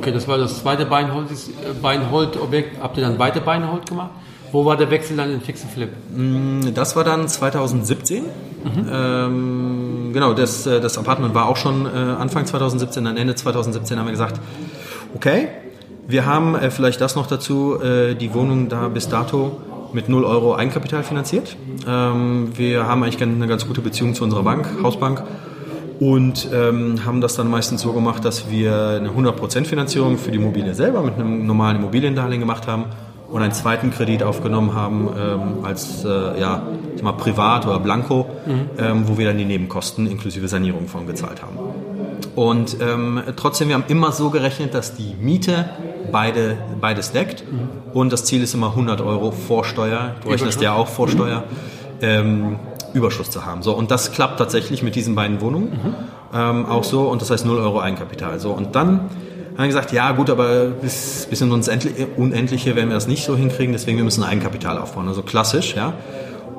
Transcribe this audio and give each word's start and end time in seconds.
Okay, 0.00 0.12
das 0.12 0.26
war 0.26 0.38
das 0.38 0.62
zweite 0.62 0.86
Beinhold, 0.86 1.28
äh, 1.30 1.74
Beinhold-Objekt. 1.74 2.80
Habt 2.80 2.96
ihr 2.96 3.02
dann 3.02 3.18
weiter 3.18 3.40
Beinhold 3.40 3.84
gemacht? 3.84 4.12
Wo 4.50 4.64
war 4.64 4.78
der 4.78 4.90
Wechsel 4.90 5.14
dann 5.18 5.30
in 5.30 5.42
Fix 5.42 5.62
and 5.62 5.72
Flip? 5.72 5.90
Mm, 6.16 6.72
das 6.74 6.96
war 6.96 7.04
dann 7.04 7.28
2017. 7.28 8.22
Mhm. 8.24 8.86
Ähm, 8.90 10.10
genau, 10.14 10.32
das, 10.32 10.66
äh, 10.66 10.80
das 10.80 10.96
Apartment 10.96 11.34
war 11.34 11.50
auch 11.50 11.58
schon 11.58 11.84
äh, 11.84 11.88
Anfang 11.88 12.46
2017, 12.46 13.04
dann 13.04 13.18
Ende 13.18 13.34
2017 13.34 13.98
haben 13.98 14.06
wir 14.06 14.12
gesagt, 14.12 14.40
okay, 15.14 15.48
wir 16.08 16.24
haben 16.24 16.54
äh, 16.54 16.70
vielleicht 16.70 17.02
das 17.02 17.14
noch 17.14 17.26
dazu, 17.26 17.78
äh, 17.82 18.14
die 18.14 18.32
Wohnung 18.32 18.70
da 18.70 18.88
bis 18.88 19.06
dato 19.06 19.60
mit 19.92 20.08
0 20.08 20.24
Euro 20.24 20.54
Eigenkapital 20.54 21.02
finanziert. 21.02 21.56
Ähm, 21.86 22.52
wir 22.56 22.86
haben 22.86 23.02
eigentlich 23.02 23.20
eine 23.20 23.46
ganz 23.46 23.66
gute 23.66 23.82
Beziehung 23.82 24.14
zu 24.14 24.24
unserer 24.24 24.44
Bank, 24.44 24.66
Hausbank 24.82 25.22
und 26.00 26.48
ähm, 26.52 27.04
haben 27.04 27.20
das 27.20 27.36
dann 27.36 27.48
meistens 27.48 27.82
so 27.82 27.92
gemacht, 27.92 28.24
dass 28.24 28.50
wir 28.50 29.00
eine 29.00 29.10
100% 29.10 29.66
Finanzierung 29.66 30.16
für 30.16 30.30
die 30.30 30.38
Immobilie 30.38 30.74
selber 30.74 31.02
mit 31.02 31.14
einem 31.14 31.46
normalen 31.46 31.76
Immobiliendarlehen 31.76 32.40
gemacht 32.40 32.66
haben 32.66 32.86
und 33.28 33.42
einen 33.42 33.52
zweiten 33.52 33.90
Kredit 33.90 34.22
aufgenommen 34.22 34.74
haben 34.74 35.08
ähm, 35.16 35.64
als 35.64 36.04
äh, 36.04 36.40
ja, 36.40 36.62
mal 37.02 37.12
privat 37.12 37.66
oder 37.66 37.78
blanco, 37.78 38.26
mhm. 38.46 38.70
ähm, 38.78 39.02
wo 39.08 39.18
wir 39.18 39.26
dann 39.26 39.36
die 39.36 39.44
Nebenkosten 39.44 40.10
inklusive 40.10 40.48
Sanierung 40.48 40.88
von 40.88 41.06
gezahlt 41.06 41.42
haben. 41.42 41.58
Und 42.34 42.78
ähm, 42.80 43.20
trotzdem, 43.36 43.68
wir 43.68 43.74
haben 43.74 43.84
immer 43.88 44.10
so 44.12 44.30
gerechnet, 44.30 44.72
dass 44.72 44.94
die 44.94 45.14
Miete 45.20 45.68
beide, 46.10 46.56
beides 46.80 47.12
deckt 47.12 47.44
mhm. 47.50 47.68
und 47.92 48.10
das 48.10 48.24
Ziel 48.24 48.42
ist 48.42 48.54
immer 48.54 48.68
100 48.68 49.02
Euro 49.02 49.32
Vorsteuer. 49.32 50.14
Du 50.24 50.30
rechnest 50.30 50.62
ja 50.62 50.72
auch 50.72 50.88
Vorsteuer. 50.88 51.44
Mhm. 52.00 52.58
Überschuss 52.94 53.30
zu 53.30 53.44
haben. 53.44 53.62
So, 53.62 53.72
und 53.72 53.90
das 53.90 54.12
klappt 54.12 54.38
tatsächlich 54.38 54.82
mit 54.82 54.94
diesen 54.94 55.14
beiden 55.14 55.40
Wohnungen 55.40 55.70
mhm. 55.70 55.94
ähm, 56.34 56.66
auch 56.66 56.84
so 56.84 57.02
und 57.08 57.22
das 57.22 57.30
heißt 57.30 57.46
0 57.46 57.58
Euro 57.58 57.80
Eigenkapital. 57.80 58.38
So, 58.40 58.50
und 58.50 58.74
dann 58.74 58.90
haben 58.90 59.58
wir 59.58 59.66
gesagt, 59.66 59.92
ja 59.92 60.12
gut, 60.12 60.30
aber 60.30 60.66
bis, 60.66 61.26
bis 61.28 61.40
in 61.40 61.52
uns 61.52 61.70
Unendliche 62.16 62.76
werden 62.76 62.88
wir 62.88 62.94
das 62.94 63.08
nicht 63.08 63.24
so 63.24 63.36
hinkriegen, 63.36 63.72
deswegen 63.72 63.98
wir 63.98 64.04
müssen 64.04 64.24
Eigenkapital 64.24 64.78
aufbauen. 64.78 65.08
Also 65.08 65.22
klassisch, 65.22 65.74
ja. 65.74 65.94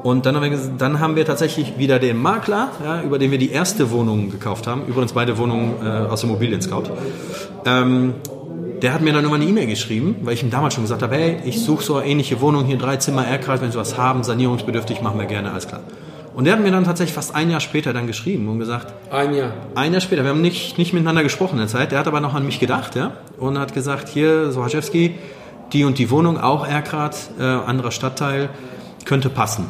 Und 0.04 0.26
dann 0.26 0.36
haben, 0.36 0.50
wir, 0.50 0.60
dann 0.78 1.00
haben 1.00 1.16
wir 1.16 1.26
tatsächlich 1.26 1.78
wieder 1.78 2.00
den 2.00 2.18
Makler, 2.18 2.70
ja, 2.84 3.02
über 3.04 3.20
den 3.20 3.32
wir 3.32 3.38
die 3.38 3.52
erste 3.52 3.92
Wohnung 3.92 4.32
gekauft 4.32 4.68
haben, 4.68 4.86
übrigens 4.88 5.14
beide 5.14 5.38
Wohnungen 5.38 5.76
äh, 5.84 5.88
aus 5.88 6.24
Immobilien 6.24 6.62
Scout. 6.62 6.86
Ähm, 7.66 8.16
der 8.82 8.94
hat 8.94 9.02
mir 9.02 9.14
dann 9.14 9.24
immer 9.24 9.36
eine 9.36 9.46
E-Mail 9.46 9.68
geschrieben, 9.68 10.16
weil 10.24 10.34
ich 10.34 10.42
ihm 10.42 10.50
damals 10.50 10.74
schon 10.74 10.84
gesagt 10.84 11.04
habe, 11.04 11.16
hey, 11.16 11.38
ich 11.46 11.64
suche 11.64 11.84
so 11.84 11.98
eine 11.98 12.08
ähnliche 12.08 12.42
Wohnung 12.42 12.66
hier, 12.66 12.78
drei 12.78 12.98
Zimmer, 12.98 13.28
Aircraft, 13.28 13.62
wenn 13.62 13.72
Sie 13.72 13.78
was 13.78 13.98
haben, 13.98 14.24
sanierungsbedürftig, 14.24 15.02
machen 15.02 15.20
wir 15.20 15.28
gerne, 15.28 15.52
alles 15.52 15.68
klar. 15.68 15.82
Und 16.34 16.46
der 16.46 16.54
hat 16.54 16.62
mir 16.62 16.72
dann 16.72 16.86
tatsächlich 16.86 17.14
fast 17.14 17.36
ein 17.36 17.50
Jahr 17.50 17.60
später 17.60 17.92
dann 17.94 18.08
geschrieben 18.08 18.48
und 18.48 18.60
gesagt. 18.60 18.94
Ein 19.12 19.34
Jahr. 19.34 19.52
Ein 19.76 19.92
Jahr 19.92 20.02
später. 20.02 20.24
Wir 20.24 20.30
haben 20.30 20.42
nicht, 20.42 20.78
nicht 20.78 20.94
miteinander 20.94 21.24
gesprochen 21.24 21.54
in 21.54 21.60
der 21.60 21.68
Zeit. 21.68 21.92
Der 21.92 22.00
hat 22.00 22.08
aber 22.08 22.22
noch 22.22 22.34
an 22.34 22.46
mich 22.46 22.60
gedacht, 22.60 22.96
ja. 22.96 23.12
Und 23.38 23.60
hat 23.60 23.74
gesagt, 23.74 24.08
hier, 24.08 24.52
Sohaczewski, 24.52 25.16
die 25.74 25.84
und 25.84 25.98
die 25.98 26.10
Wohnung, 26.10 26.40
auch 26.40 26.66
Erkrad, 26.66 27.18
äh, 27.40 27.44
anderer 27.44 27.92
Stadtteil, 27.92 28.50
könnte 29.06 29.30
passen. 29.30 29.70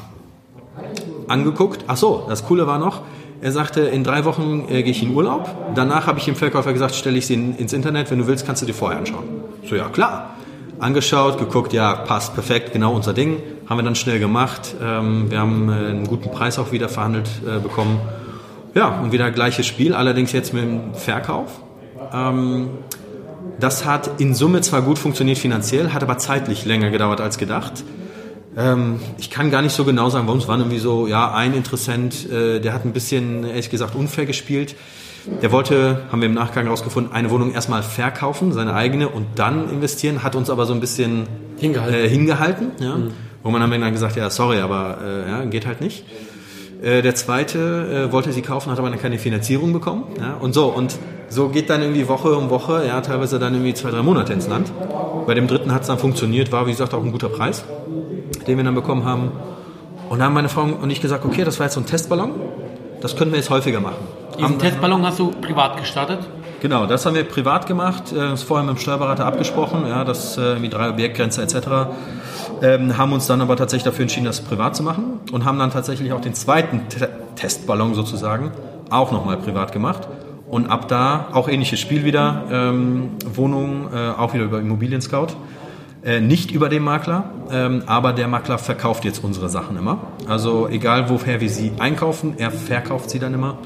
Angeguckt. 1.27 1.85
Ach 1.87 1.97
so, 1.97 2.25
das 2.29 2.45
Coole 2.45 2.67
war 2.67 2.77
noch, 2.77 3.01
er 3.41 3.51
sagte, 3.51 3.81
in 3.81 4.03
drei 4.03 4.23
Wochen 4.25 4.67
äh, 4.69 4.83
gehe 4.83 4.91
ich 4.91 5.01
in 5.01 5.15
Urlaub. 5.15 5.49
Danach 5.73 6.05
habe 6.05 6.19
ich 6.19 6.25
dem 6.25 6.35
Verkäufer 6.35 6.73
gesagt, 6.73 6.93
stelle 6.93 7.17
ich 7.17 7.25
sie 7.25 7.33
in, 7.33 7.55
ins 7.57 7.73
Internet. 7.73 8.11
Wenn 8.11 8.19
du 8.19 8.27
willst, 8.27 8.45
kannst 8.45 8.61
du 8.61 8.67
dir 8.67 8.75
vorher 8.75 8.99
anschauen. 8.99 9.23
So, 9.67 9.75
ja, 9.75 9.89
klar. 9.89 10.35
Angeschaut, 10.79 11.39
geguckt, 11.39 11.73
ja, 11.73 11.93
passt 11.93 12.35
perfekt, 12.35 12.71
genau 12.71 12.93
unser 12.93 13.13
Ding. 13.13 13.37
Haben 13.71 13.77
wir 13.77 13.83
dann 13.83 13.95
schnell 13.95 14.19
gemacht. 14.19 14.75
Ähm, 14.83 15.31
wir 15.31 15.39
haben 15.39 15.69
äh, 15.69 15.71
einen 15.71 16.05
guten 16.05 16.29
Preis 16.29 16.59
auch 16.59 16.73
wieder 16.73 16.89
verhandelt 16.89 17.29
äh, 17.47 17.57
bekommen. 17.57 18.01
Ja, 18.75 18.99
und 18.99 19.13
wieder 19.13 19.31
gleiches 19.31 19.65
Spiel, 19.65 19.93
allerdings 19.93 20.33
jetzt 20.33 20.53
mit 20.53 20.63
dem 20.63 20.93
Verkauf. 20.93 21.61
Ähm, 22.11 22.71
das 23.61 23.85
hat 23.85 24.19
in 24.19 24.35
Summe 24.35 24.59
zwar 24.59 24.81
gut 24.81 24.99
funktioniert 24.99 25.37
finanziell, 25.37 25.93
hat 25.93 26.03
aber 26.03 26.17
zeitlich 26.17 26.65
länger 26.65 26.89
gedauert 26.89 27.21
als 27.21 27.37
gedacht. 27.37 27.85
Ähm, 28.57 28.99
ich 29.17 29.29
kann 29.29 29.51
gar 29.51 29.61
nicht 29.61 29.73
so 29.73 29.85
genau 29.85 30.09
sagen, 30.09 30.27
warum 30.27 30.41
es 30.41 30.49
war 30.49 30.57
irgendwie 30.57 30.79
so, 30.79 31.07
ja, 31.07 31.33
ein 31.33 31.53
Interessent, 31.53 32.29
äh, 32.29 32.59
der 32.59 32.73
hat 32.73 32.83
ein 32.83 32.91
bisschen, 32.91 33.45
ehrlich 33.45 33.69
gesagt, 33.69 33.95
unfair 33.95 34.25
gespielt. 34.25 34.75
Der 35.41 35.53
wollte, 35.53 36.01
haben 36.11 36.19
wir 36.19 36.27
im 36.27 36.33
Nachgang 36.33 36.65
herausgefunden, 36.65 37.13
eine 37.13 37.29
Wohnung 37.29 37.53
erstmal 37.53 37.83
verkaufen, 37.83 38.51
seine 38.51 38.73
eigene, 38.73 39.07
und 39.07 39.27
dann 39.35 39.69
investieren, 39.69 40.23
hat 40.23 40.35
uns 40.35 40.49
aber 40.49 40.65
so 40.65 40.73
ein 40.73 40.81
bisschen 40.81 41.25
hingehalten. 41.57 41.95
Äh, 41.95 42.09
hingehalten 42.09 42.71
ja. 42.81 42.97
Mhm. 42.97 43.11
Wo 43.43 43.49
man 43.49 43.61
haben 43.61 43.71
wir 43.71 43.79
dann 43.79 43.91
gesagt, 43.91 44.15
ja, 44.15 44.29
sorry, 44.29 44.59
aber 44.59 44.97
äh, 45.03 45.29
ja, 45.29 45.45
geht 45.45 45.65
halt 45.65 45.81
nicht. 45.81 46.05
Äh, 46.81 47.01
der 47.01 47.15
zweite 47.15 48.07
äh, 48.09 48.11
wollte 48.11 48.31
sie 48.31 48.41
kaufen, 48.41 48.71
hat 48.71 48.79
aber 48.79 48.89
keine 48.91 49.17
Finanzierung 49.19 49.73
bekommen. 49.73 50.03
Ja, 50.19 50.35
und 50.39 50.53
so, 50.53 50.67
und 50.67 50.97
so 51.29 51.49
geht 51.49 51.69
dann 51.69 51.81
irgendwie 51.81 52.07
Woche 52.07 52.35
um 52.35 52.49
Woche, 52.49 52.85
ja, 52.85 53.01
teilweise 53.01 53.39
dann 53.39 53.53
irgendwie 53.53 53.73
zwei, 53.73 53.91
drei 53.91 54.01
Monate 54.01 54.33
ins 54.33 54.47
Land. 54.47 54.71
Bei 55.25 55.33
dem 55.33 55.47
dritten 55.47 55.73
hat 55.73 55.81
es 55.81 55.87
dann 55.87 55.97
funktioniert, 55.97 56.51
war 56.51 56.67
wie 56.67 56.71
gesagt 56.71 56.93
auch 56.93 57.03
ein 57.03 57.11
guter 57.11 57.29
Preis, 57.29 57.63
den 58.47 58.57
wir 58.57 58.63
dann 58.63 58.75
bekommen 58.75 59.05
haben. 59.05 59.31
Und 60.09 60.19
dann 60.19 60.27
haben 60.27 60.33
meine 60.33 60.49
Frau 60.49 60.63
und 60.63 60.89
ich 60.89 61.01
gesagt, 61.01 61.23
okay, 61.23 61.43
das 61.43 61.59
war 61.59 61.67
jetzt 61.67 61.75
so 61.75 61.81
ein 61.81 61.85
Testballon, 61.85 62.31
das 62.99 63.15
können 63.15 63.31
wir 63.31 63.37
jetzt 63.37 63.49
häufiger 63.49 63.79
machen. 63.79 64.07
Diesen 64.37 64.59
Testballon 64.59 65.05
hast 65.05 65.19
du 65.19 65.31
privat 65.31 65.77
gestartet? 65.77 66.19
Genau, 66.61 66.85
das 66.85 67.05
haben 67.05 67.15
wir 67.15 67.23
privat 67.23 67.65
gemacht, 67.65 68.11
äh, 68.11 68.33
ist 68.33 68.43
vorher 68.43 68.65
mit 68.65 68.75
dem 68.75 68.79
Steuerberater 68.79 69.25
abgesprochen, 69.25 69.85
ja, 69.87 70.03
das 70.03 70.37
äh, 70.37 70.41
irgendwie 70.41 70.69
drei 70.69 70.89
Objektgrenze 70.89 71.41
etc 71.41 71.57
ähm, 72.61 72.97
haben 72.97 73.13
uns 73.13 73.27
dann 73.27 73.41
aber 73.41 73.55
tatsächlich 73.55 73.83
dafür 73.83 74.03
entschieden, 74.03 74.25
das 74.25 74.41
privat 74.41 74.75
zu 74.75 74.83
machen 74.83 75.19
und 75.31 75.45
haben 75.45 75.59
dann 75.59 75.71
tatsächlich 75.71 76.13
auch 76.13 76.21
den 76.21 76.33
zweiten 76.33 76.87
Te 76.89 77.09
Testballon 77.35 77.93
sozusagen 77.93 78.51
auch 78.89 79.11
nochmal 79.11 79.37
privat 79.37 79.71
gemacht. 79.71 80.07
Und 80.47 80.67
ab 80.69 80.89
da 80.89 81.29
auch 81.31 81.47
ähnliches 81.47 81.79
Spiel 81.79 82.03
wieder, 82.03 82.43
ähm, 82.51 83.11
Wohnungen, 83.33 83.87
äh, 83.93 84.09
auch 84.09 84.33
wieder 84.33 84.43
über 84.43 84.59
Immobilien 84.59 85.01
Scout. 85.01 85.29
Äh, 86.03 86.19
nicht 86.19 86.49
über 86.49 86.67
den 86.67 86.81
Makler, 86.81 87.25
ähm, 87.51 87.83
aber 87.85 88.11
der 88.13 88.27
Makler 88.27 88.57
verkauft 88.57 89.05
jetzt 89.05 89.23
unsere 89.23 89.49
Sachen 89.49 89.77
immer. 89.77 89.99
Also 90.27 90.67
egal 90.67 91.09
woher 91.09 91.41
wir 91.41 91.49
sie 91.49 91.73
einkaufen, 91.77 92.33
er 92.37 92.49
verkauft 92.49 93.11
sie 93.11 93.19
dann 93.19 93.35
immer. 93.35 93.59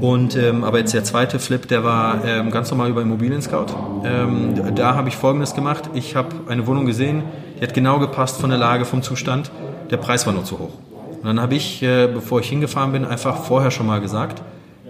Und 0.00 0.34
ähm, 0.36 0.64
aber 0.64 0.80
jetzt 0.80 0.92
der 0.92 1.04
zweite 1.04 1.38
Flip, 1.38 1.68
der 1.68 1.84
war 1.84 2.24
ähm, 2.24 2.50
ganz 2.50 2.72
normal 2.72 2.90
über 2.90 3.00
Immobilien 3.00 3.40
Scout. 3.42 3.66
Ähm, 4.04 4.74
da 4.74 4.96
habe 4.96 5.08
ich 5.08 5.16
Folgendes 5.16 5.54
gemacht: 5.54 5.90
Ich 5.94 6.16
habe 6.16 6.30
eine 6.48 6.66
Wohnung 6.66 6.84
gesehen, 6.84 7.22
die 7.60 7.62
hat 7.62 7.74
genau 7.74 8.00
gepasst 8.00 8.40
von 8.40 8.50
der 8.50 8.58
Lage, 8.58 8.84
vom 8.84 9.02
Zustand. 9.02 9.52
Der 9.92 9.98
Preis 9.98 10.26
war 10.26 10.32
nur 10.32 10.44
zu 10.44 10.58
hoch. 10.58 10.72
Und 11.12 11.26
dann 11.26 11.40
habe 11.40 11.54
ich, 11.54 11.80
äh, 11.84 12.08
bevor 12.12 12.40
ich 12.40 12.48
hingefahren 12.48 12.90
bin, 12.90 13.04
einfach 13.04 13.44
vorher 13.44 13.70
schon 13.70 13.86
mal 13.86 14.00
gesagt, 14.00 14.42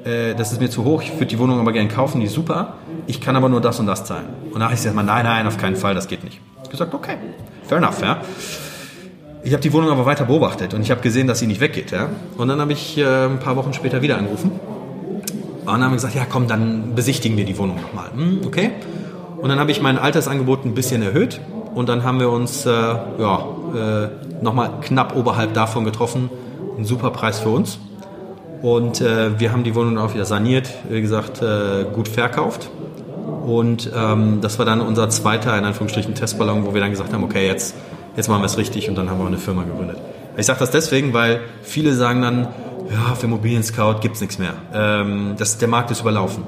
äh, 0.04 0.34
das 0.34 0.52
ist 0.52 0.60
mir 0.62 0.70
zu 0.70 0.84
hoch, 0.84 1.02
ich 1.02 1.12
würde 1.12 1.26
die 1.26 1.38
Wohnung 1.38 1.60
aber 1.60 1.72
gerne 1.72 1.90
kaufen, 1.90 2.20
die 2.20 2.26
ist 2.26 2.34
super, 2.34 2.76
ich 3.06 3.20
kann 3.20 3.36
aber 3.36 3.50
nur 3.50 3.60
das 3.60 3.78
und 3.78 3.86
das 3.86 4.06
zahlen. 4.06 4.24
Und 4.54 4.62
habe 4.62 4.72
ich 4.72 4.80
gesagt, 4.80 4.96
nein, 4.96 5.24
nein, 5.24 5.46
auf 5.46 5.58
keinen 5.58 5.76
Fall, 5.76 5.94
das 5.94 6.08
geht 6.08 6.24
nicht. 6.24 6.40
Gesagt, 6.72 6.94
okay, 6.94 7.16
fair 7.68 7.78
enough, 7.78 8.00
ja. 8.00 8.22
Ich 9.44 9.52
habe 9.52 9.62
die 9.62 9.72
Wohnung 9.72 9.90
aber 9.90 10.06
weiter 10.06 10.24
beobachtet 10.24 10.72
und 10.72 10.80
ich 10.80 10.90
habe 10.90 11.02
gesehen, 11.02 11.26
dass 11.26 11.38
sie 11.38 11.46
nicht 11.46 11.60
weggeht. 11.60 11.90
Ja? 11.90 12.08
Und 12.38 12.48
dann 12.48 12.60
habe 12.60 12.72
ich 12.72 12.96
äh, 12.96 13.26
ein 13.26 13.40
paar 13.40 13.56
Wochen 13.56 13.74
später 13.74 14.00
wieder 14.00 14.16
angerufen 14.16 14.52
und 14.52 15.66
dann 15.66 15.84
haben 15.84 15.90
wir 15.90 15.96
gesagt, 15.96 16.14
ja 16.14 16.24
komm, 16.28 16.48
dann 16.48 16.94
besichtigen 16.94 17.36
wir 17.36 17.44
die 17.44 17.58
Wohnung 17.58 17.76
nochmal. 17.80 18.10
Hm, 18.14 18.40
okay. 18.46 18.70
Und 19.36 19.50
dann 19.50 19.58
habe 19.60 19.70
ich 19.70 19.82
mein 19.82 19.98
Altersangebot 19.98 20.64
ein 20.64 20.74
bisschen 20.74 21.02
erhöht 21.02 21.40
und 21.74 21.90
dann 21.90 22.04
haben 22.04 22.20
wir 22.20 22.30
uns 22.30 22.64
äh, 22.64 22.70
ja, 22.70 23.46
äh, 23.74 24.42
nochmal 24.42 24.70
knapp 24.80 25.14
oberhalb 25.14 25.52
davon 25.52 25.84
getroffen. 25.84 26.30
Ein 26.78 26.86
super 26.86 27.10
Preis 27.10 27.38
für 27.38 27.50
uns. 27.50 27.78
Und 28.62 29.02
äh, 29.02 29.38
wir 29.38 29.52
haben 29.52 29.62
die 29.62 29.74
Wohnung 29.74 29.98
auch 29.98 30.14
wieder 30.14 30.24
saniert, 30.24 30.70
wie 30.88 31.02
gesagt, 31.02 31.42
äh, 31.42 31.84
gut 31.92 32.08
verkauft. 32.08 32.70
Und 33.44 33.90
ähm, 33.94 34.40
das 34.40 34.58
war 34.58 34.66
dann 34.66 34.80
unser 34.80 35.08
zweiter, 35.10 35.56
in 35.58 35.64
Anführungsstrichen, 35.64 36.14
Testballon, 36.14 36.64
wo 36.64 36.74
wir 36.74 36.80
dann 36.80 36.90
gesagt 36.90 37.12
haben, 37.12 37.24
okay, 37.24 37.46
jetzt, 37.46 37.74
jetzt 38.16 38.28
machen 38.28 38.42
wir 38.42 38.46
es 38.46 38.56
richtig 38.56 38.88
und 38.88 38.96
dann 38.96 39.10
haben 39.10 39.18
wir 39.18 39.26
eine 39.26 39.38
Firma 39.38 39.64
gegründet. 39.64 39.98
Ich 40.36 40.46
sage 40.46 40.60
das 40.60 40.70
deswegen, 40.70 41.12
weil 41.12 41.40
viele 41.62 41.94
sagen 41.94 42.22
dann, 42.22 42.48
ja, 42.90 43.14
für 43.14 43.26
Immobilien 43.26 43.62
Scout 43.62 44.00
gibt 44.00 44.16
es 44.16 44.20
nichts 44.20 44.38
mehr. 44.38 44.54
Ähm, 44.72 45.34
das, 45.38 45.58
der 45.58 45.68
Markt 45.68 45.90
ist 45.90 46.00
überlaufen. 46.00 46.44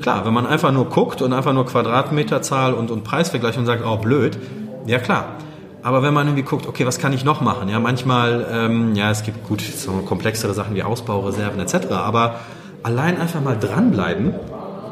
Klar, 0.00 0.24
wenn 0.24 0.32
man 0.32 0.46
einfach 0.46 0.72
nur 0.72 0.86
guckt 0.86 1.22
und 1.22 1.32
einfach 1.32 1.52
nur 1.52 1.66
Quadratmeterzahl 1.66 2.72
und, 2.72 2.90
und 2.90 3.04
Preis 3.04 3.32
und 3.34 3.66
sagt, 3.66 3.84
oh 3.84 3.96
blöd, 3.96 4.38
ja 4.86 4.98
klar. 4.98 5.36
Aber 5.82 6.02
wenn 6.02 6.12
man 6.12 6.26
irgendwie 6.26 6.42
guckt, 6.44 6.66
okay, 6.66 6.86
was 6.86 6.98
kann 6.98 7.12
ich 7.12 7.24
noch 7.24 7.40
machen? 7.40 7.68
Ja, 7.68 7.78
manchmal, 7.78 8.46
ähm, 8.50 8.94
ja, 8.94 9.10
es 9.10 9.22
gibt 9.22 9.46
gut 9.48 9.60
so 9.60 9.92
komplexere 10.06 10.52
Sachen 10.54 10.74
wie 10.74 10.82
Ausbaureserven 10.82 11.60
etc. 11.60 11.92
Aber 11.92 12.36
allein 12.82 13.20
einfach 13.20 13.40
mal 13.40 13.56
dranbleiben 13.58 14.34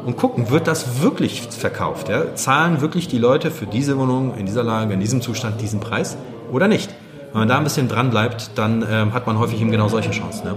und 0.07 0.15
gucken, 0.15 0.49
wird 0.49 0.67
das 0.67 1.01
wirklich 1.01 1.41
verkauft? 1.41 2.07
Ja? 2.07 2.33
Zahlen 2.33 2.79
wirklich 2.79 3.09
die 3.09 3.17
Leute 3.17 3.51
für 3.51 3.65
diese 3.65 3.97
Wohnung 3.97 4.35
in 4.37 4.45
dieser 4.45 4.63
Lage, 4.63 4.93
in 4.93 5.01
diesem 5.01 5.21
Zustand 5.21 5.59
diesen 5.59 5.81
Preis 5.81 6.15
oder 6.49 6.69
nicht? 6.69 6.89
Wenn 7.33 7.41
man 7.41 7.49
da 7.49 7.57
ein 7.57 7.65
bisschen 7.65 7.89
dran 7.89 8.09
bleibt, 8.09 8.51
dann 8.55 8.85
ähm, 8.89 9.13
hat 9.13 9.27
man 9.27 9.37
häufig 9.37 9.59
eben 9.59 9.69
genau 9.69 9.89
solche 9.89 10.11
Chancen. 10.11 10.47
Ja? 10.47 10.55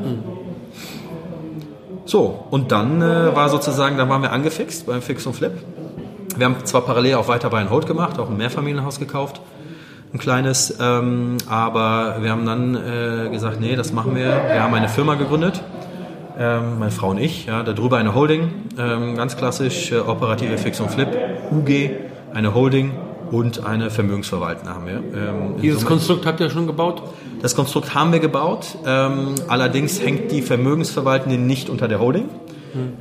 So, 2.04 2.44
und 2.50 2.70
dann 2.70 3.02
äh, 3.02 3.34
war 3.34 3.48
sozusagen, 3.48 3.98
da 3.98 4.08
waren 4.08 4.22
wir 4.22 4.30
angefixt 4.30 4.86
beim 4.86 5.02
Fix 5.02 5.26
und 5.26 5.34
Flip. 5.34 5.52
Wir 6.36 6.46
haben 6.46 6.64
zwar 6.64 6.82
parallel 6.82 7.16
auch 7.16 7.26
weiter 7.26 7.50
bei 7.50 7.68
Hold 7.68 7.88
gemacht, 7.88 8.20
auch 8.20 8.30
ein 8.30 8.36
Mehrfamilienhaus 8.36 9.00
gekauft, 9.00 9.40
ein 10.12 10.20
kleines, 10.20 10.76
ähm, 10.80 11.38
aber 11.48 12.18
wir 12.20 12.30
haben 12.30 12.46
dann 12.46 12.76
äh, 12.76 13.30
gesagt, 13.30 13.60
nee, 13.60 13.74
das 13.74 13.92
machen 13.92 14.14
wir. 14.14 14.26
Wir 14.26 14.62
haben 14.62 14.74
eine 14.74 14.88
Firma 14.88 15.16
gegründet, 15.16 15.60
meine 16.46 16.90
Frau 16.90 17.10
und 17.10 17.18
ich, 17.18 17.46
ja, 17.46 17.62
darüber 17.62 17.98
eine 17.98 18.14
Holding, 18.14 18.50
ähm, 18.78 19.14
ganz 19.16 19.36
klassisch, 19.36 19.92
äh, 19.92 19.98
operative 19.98 20.56
Fix 20.58 20.80
und 20.80 20.90
Flip, 20.90 21.08
UG, 21.50 21.90
eine 22.32 22.54
Holding 22.54 22.92
und 23.30 23.64
eine 23.66 23.90
Vermögensverwaltung 23.90 24.68
haben 24.68 24.86
wir. 24.86 24.94
Ähm, 24.94 25.54
Dieses 25.60 25.80
Summe- 25.80 25.90
Konstrukt 25.90 26.26
habt 26.26 26.40
ihr 26.40 26.48
schon 26.50 26.66
gebaut? 26.66 27.02
das 27.42 27.54
Konstrukt 27.54 27.94
haben 27.94 28.12
wir 28.12 28.20
gebaut, 28.20 28.76
ähm, 28.86 29.34
allerdings 29.48 30.00
hängt 30.02 30.30
die 30.32 30.42
Vermögensverwaltende 30.42 31.36
nicht 31.38 31.68
unter 31.70 31.88
der 31.88 32.00
Holding. 32.00 32.28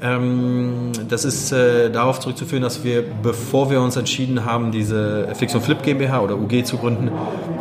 Ähm, 0.02 0.92
das 1.10 1.26
ist 1.26 1.52
äh, 1.52 1.92
darauf 1.92 2.20
zurückzuführen, 2.20 2.64
dass 2.64 2.84
wir, 2.84 3.04
bevor 3.22 3.70
wir 3.70 3.82
uns 3.82 3.96
entschieden 3.98 4.44
haben, 4.46 4.72
diese 4.72 5.28
Fix 5.36 5.54
und 5.54 5.62
Flip 5.62 5.82
GmbH 5.84 6.22
oder 6.22 6.36
UG 6.38 6.64
zu 6.66 6.78
gründen, 6.78 7.12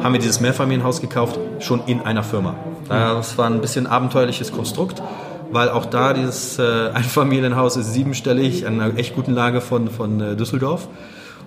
haben 0.03 0.13
wir 0.15 0.21
dieses 0.21 0.41
Mehrfamilienhaus 0.41 1.01
gekauft, 1.03 1.39
schon 1.61 1.83
in 1.87 2.01
einer 2.01 2.23
Firma. 2.23 2.55
Das 2.89 3.37
war 3.37 3.51
ein 3.51 3.61
bisschen 3.61 3.87
abenteuerliches 3.87 4.51
Konstrukt, 4.53 5.03
weil 5.51 5.69
auch 5.71 5.87
da 5.87 6.13
dieses 6.13 6.59
äh, 6.59 6.91
Einfamilienhaus 6.93 7.77
ist 7.77 7.93
siebenstellig, 7.93 8.67
an 8.67 8.81
einer 8.81 8.99
echt 8.99 9.15
guten 9.15 9.33
Lage 9.33 9.61
von, 9.61 9.89
von 9.89 10.21
äh, 10.21 10.37
Düsseldorf. 10.37 10.89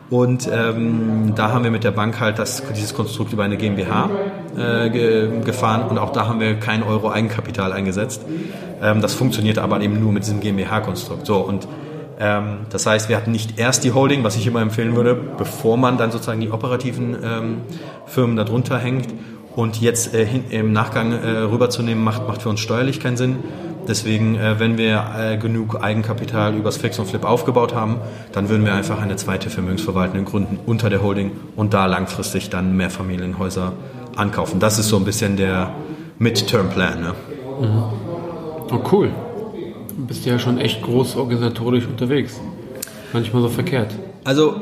Und 0.09 0.49
ähm, 0.51 1.33
da 1.35 1.53
haben 1.53 1.63
wir 1.63 1.71
mit 1.71 1.85
der 1.85 1.91
Bank 1.91 2.19
halt 2.19 2.37
das, 2.37 2.61
dieses 2.75 2.93
Konstrukt 2.93 3.31
über 3.31 3.43
eine 3.43 3.55
GmbH 3.55 4.09
äh, 4.57 4.89
ge, 4.89 5.39
gefahren 5.39 5.87
und 5.89 5.97
auch 5.97 6.11
da 6.11 6.27
haben 6.27 6.41
wir 6.41 6.55
kein 6.55 6.83
Euro 6.83 7.09
Eigenkapital 7.09 7.71
eingesetzt. 7.71 8.25
Ähm, 8.81 9.01
das 9.01 9.13
funktioniert 9.13 9.57
aber 9.57 9.79
eben 9.79 10.01
nur 10.01 10.11
mit 10.11 10.23
diesem 10.23 10.41
GmbH-Konstrukt. 10.41 11.25
So 11.25 11.37
und 11.37 11.65
ähm, 12.19 12.67
das 12.69 12.85
heißt, 12.85 13.07
wir 13.07 13.15
hatten 13.15 13.31
nicht 13.31 13.57
erst 13.57 13.85
die 13.85 13.93
Holding, 13.93 14.23
was 14.25 14.35
ich 14.35 14.45
immer 14.45 14.61
empfehlen 14.61 14.97
würde, 14.97 15.15
bevor 15.15 15.77
man 15.77 15.97
dann 15.97 16.11
sozusagen 16.11 16.41
die 16.41 16.51
operativen 16.51 17.15
ähm, 17.23 17.57
Firmen 18.05 18.35
darunter 18.35 18.77
hängt. 18.77 19.07
Und 19.55 19.81
jetzt 19.81 20.13
äh, 20.13 20.25
hin, 20.25 20.43
im 20.49 20.71
Nachgang 20.71 21.13
äh, 21.13 21.39
rüberzunehmen, 21.39 22.03
macht, 22.03 22.27
macht 22.27 22.41
für 22.41 22.49
uns 22.49 22.59
steuerlich 22.59 22.99
keinen 22.99 23.17
Sinn. 23.17 23.37
Deswegen, 23.87 24.35
äh, 24.35 24.59
wenn 24.59 24.77
wir 24.77 25.05
äh, 25.17 25.37
genug 25.37 25.83
Eigenkapital 25.83 26.55
übers 26.55 26.77
Fix 26.77 26.99
und 26.99 27.07
Flip 27.07 27.23
aufgebaut 27.23 27.73
haben, 27.73 27.97
dann 28.31 28.49
würden 28.49 28.65
wir 28.65 28.73
einfach 28.73 29.01
eine 29.01 29.15
zweite 29.15 29.49
Vermögensverwaltung 29.49 30.25
gründen 30.25 30.59
unter 30.65 30.89
der 30.89 31.01
Holding 31.01 31.31
und 31.55 31.73
da 31.73 31.87
langfristig 31.87 32.49
dann 32.49 32.77
Mehrfamilienhäuser 32.77 33.73
ankaufen. 34.15 34.59
Das 34.59 34.77
ist 34.77 34.89
so 34.89 34.97
ein 34.97 35.05
bisschen 35.05 35.35
der 35.35 35.73
Midterm-Plan. 36.19 37.01
Ne? 37.01 37.13
Oh, 38.71 38.79
cool. 38.91 39.09
Du 39.97 40.05
bist 40.05 40.25
ja 40.25 40.37
schon 40.39 40.57
echt 40.57 40.81
groß 40.83 41.15
organisatorisch 41.15 41.87
unterwegs. 41.87 42.39
Manchmal 43.13 43.41
so 43.41 43.49
verkehrt. 43.49 43.93
Also 44.23 44.61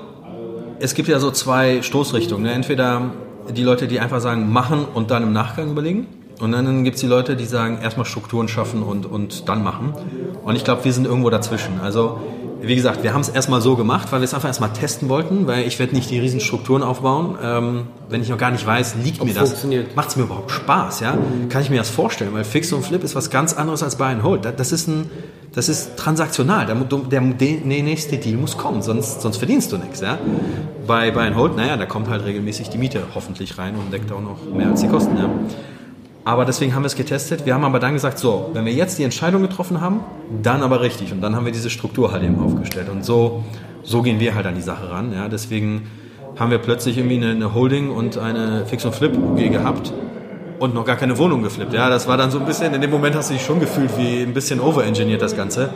es 0.79 0.93
gibt 0.93 1.09
ja 1.09 1.19
so 1.19 1.31
zwei 1.31 1.81
Stoßrichtungen. 1.81 2.43
Ne? 2.43 2.53
Entweder 2.53 3.11
die 3.55 3.63
Leute, 3.63 3.87
die 3.87 3.99
einfach 3.99 4.21
sagen, 4.21 4.51
machen 4.51 4.85
und 4.93 5.11
dann 5.11 5.23
im 5.23 5.33
Nachgang 5.33 5.71
überlegen. 5.71 6.07
Und 6.39 6.51
dann 6.53 6.83
gibt 6.85 6.95
es 6.95 7.01
die 7.01 7.07
Leute, 7.07 7.35
die 7.35 7.45
sagen, 7.45 7.79
erstmal 7.81 8.05
Strukturen 8.05 8.47
schaffen 8.47 8.81
und, 8.81 9.05
und 9.05 9.49
dann 9.49 9.61
machen. 9.63 9.93
Und 10.43 10.55
ich 10.55 10.63
glaube, 10.63 10.85
wir 10.85 10.93
sind 10.93 11.05
irgendwo 11.05 11.29
dazwischen. 11.29 11.81
Also 11.81 12.19
wie 12.61 12.75
gesagt, 12.75 13.03
wir 13.03 13.13
haben 13.13 13.21
es 13.21 13.29
erstmal 13.29 13.61
so 13.61 13.75
gemacht, 13.77 14.11
weil 14.11 14.19
wir 14.19 14.25
es 14.25 14.33
einfach 14.33 14.47
erstmal 14.49 14.71
testen 14.73 15.07
wollten, 15.07 15.47
weil 15.47 15.65
ich 15.65 15.79
werde 15.79 15.95
nicht 15.95 16.09
die 16.09 16.19
riesen 16.19 16.41
Strukturen 16.41 16.83
aufbauen, 16.83 17.37
ähm, 17.41 17.87
wenn 18.09 18.21
ich 18.21 18.27
noch 18.29 18.37
gar 18.37 18.51
nicht 18.51 18.65
weiß, 18.65 18.95
liegt 19.03 19.21
mir 19.23 19.33
das, 19.33 19.51
macht 19.95 20.09
es 20.09 20.15
mir 20.17 20.23
überhaupt 20.23 20.51
Spaß, 20.51 20.99
ja? 20.99 21.17
Kann 21.47 21.61
ich 21.61 21.69
mir 21.69 21.77
das 21.77 21.89
vorstellen, 21.89 22.33
weil 22.33 22.43
Fix 22.43 22.73
und 22.73 22.83
Flip 22.85 23.01
ist 23.03 23.15
was 23.15 23.29
ganz 23.29 23.53
anderes 23.53 23.81
als 23.81 23.95
Buy 23.95 24.07
and 24.11 24.23
Hold. 24.23 24.43
Das- 24.43 24.55
Das 24.57 24.71
ist 24.73 24.87
ein, 24.89 25.09
das 25.53 25.69
ist 25.69 25.95
transaktional. 25.95 26.65
Der, 26.65 26.75
der, 26.75 27.21
der 27.21 27.61
nächste 27.61 28.17
Deal 28.17 28.35
muss 28.37 28.57
kommen, 28.57 28.81
sonst, 28.81 29.21
sonst 29.21 29.37
verdienst 29.37 29.71
du 29.71 29.77
nichts, 29.77 30.01
ja? 30.01 30.17
Bei 30.85 31.11
Buy 31.11 31.27
and 31.27 31.37
Hold, 31.37 31.55
naja, 31.55 31.77
da 31.77 31.85
kommt 31.85 32.09
halt 32.09 32.25
regelmäßig 32.25 32.69
die 32.69 32.77
Miete 32.77 33.01
hoffentlich 33.15 33.57
rein 33.57 33.75
und 33.75 33.93
deckt 33.93 34.11
auch 34.11 34.21
noch 34.21 34.37
mehr 34.53 34.67
als 34.67 34.81
die 34.81 34.87
Kosten, 34.89 35.17
ja? 35.17 35.29
Aber 36.29 36.45
deswegen 36.45 36.75
haben 36.75 36.83
wir 36.83 36.87
es 36.87 36.95
getestet. 36.95 37.47
Wir 37.47 37.55
haben 37.55 37.63
aber 37.63 37.79
dann 37.79 37.93
gesagt, 37.93 38.19
so, 38.19 38.51
wenn 38.53 38.63
wir 38.63 38.71
jetzt 38.71 38.99
die 38.99 39.03
Entscheidung 39.03 39.41
getroffen 39.41 39.81
haben, 39.81 40.01
dann 40.43 40.61
aber 40.61 40.79
richtig. 40.79 41.11
Und 41.11 41.21
dann 41.21 41.35
haben 41.35 41.43
wir 41.43 41.51
diese 41.51 41.71
Struktur 41.71 42.11
halt 42.11 42.21
eben 42.21 42.37
aufgestellt. 42.39 42.87
Und 42.87 43.03
so, 43.03 43.43
so 43.81 44.03
gehen 44.03 44.19
wir 44.19 44.35
halt 44.35 44.45
an 44.45 44.53
die 44.53 44.61
Sache 44.61 44.91
ran. 44.91 45.11
Ja, 45.11 45.27
deswegen 45.27 45.87
haben 46.37 46.51
wir 46.51 46.59
plötzlich 46.59 46.99
irgendwie 46.99 47.15
eine, 47.15 47.31
eine 47.31 47.55
Holding 47.55 47.89
und 47.89 48.19
eine 48.19 48.67
Fix 48.67 48.85
und 48.85 48.93
Flip 48.93 49.11
UG 49.11 49.49
gehabt 49.49 49.91
und 50.59 50.75
noch 50.75 50.85
gar 50.85 50.97
keine 50.97 51.17
Wohnung 51.17 51.41
geflippt. 51.41 51.73
Ja, 51.73 51.89
das 51.89 52.07
war 52.07 52.15
dann 52.15 52.29
so 52.29 52.37
ein 52.39 52.45
bisschen, 52.45 52.75
in 52.75 52.81
dem 52.81 52.91
Moment 52.91 53.15
hast 53.15 53.31
du 53.31 53.33
dich 53.33 53.43
schon 53.43 53.59
gefühlt 53.59 53.97
wie 53.97 54.21
ein 54.21 54.35
bisschen 54.35 54.59
overengineert 54.59 55.23
das 55.23 55.35
Ganze. 55.35 55.71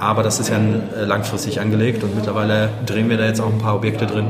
Aber 0.00 0.22
das 0.22 0.40
ist 0.40 0.48
ja 0.48 0.56
äh, 0.56 1.04
langfristig 1.04 1.60
angelegt 1.60 2.02
und 2.02 2.16
mittlerweile 2.16 2.70
drehen 2.86 3.10
wir 3.10 3.18
da 3.18 3.26
jetzt 3.26 3.42
auch 3.42 3.52
ein 3.52 3.58
paar 3.58 3.76
Objekte 3.76 4.06
drin. 4.06 4.28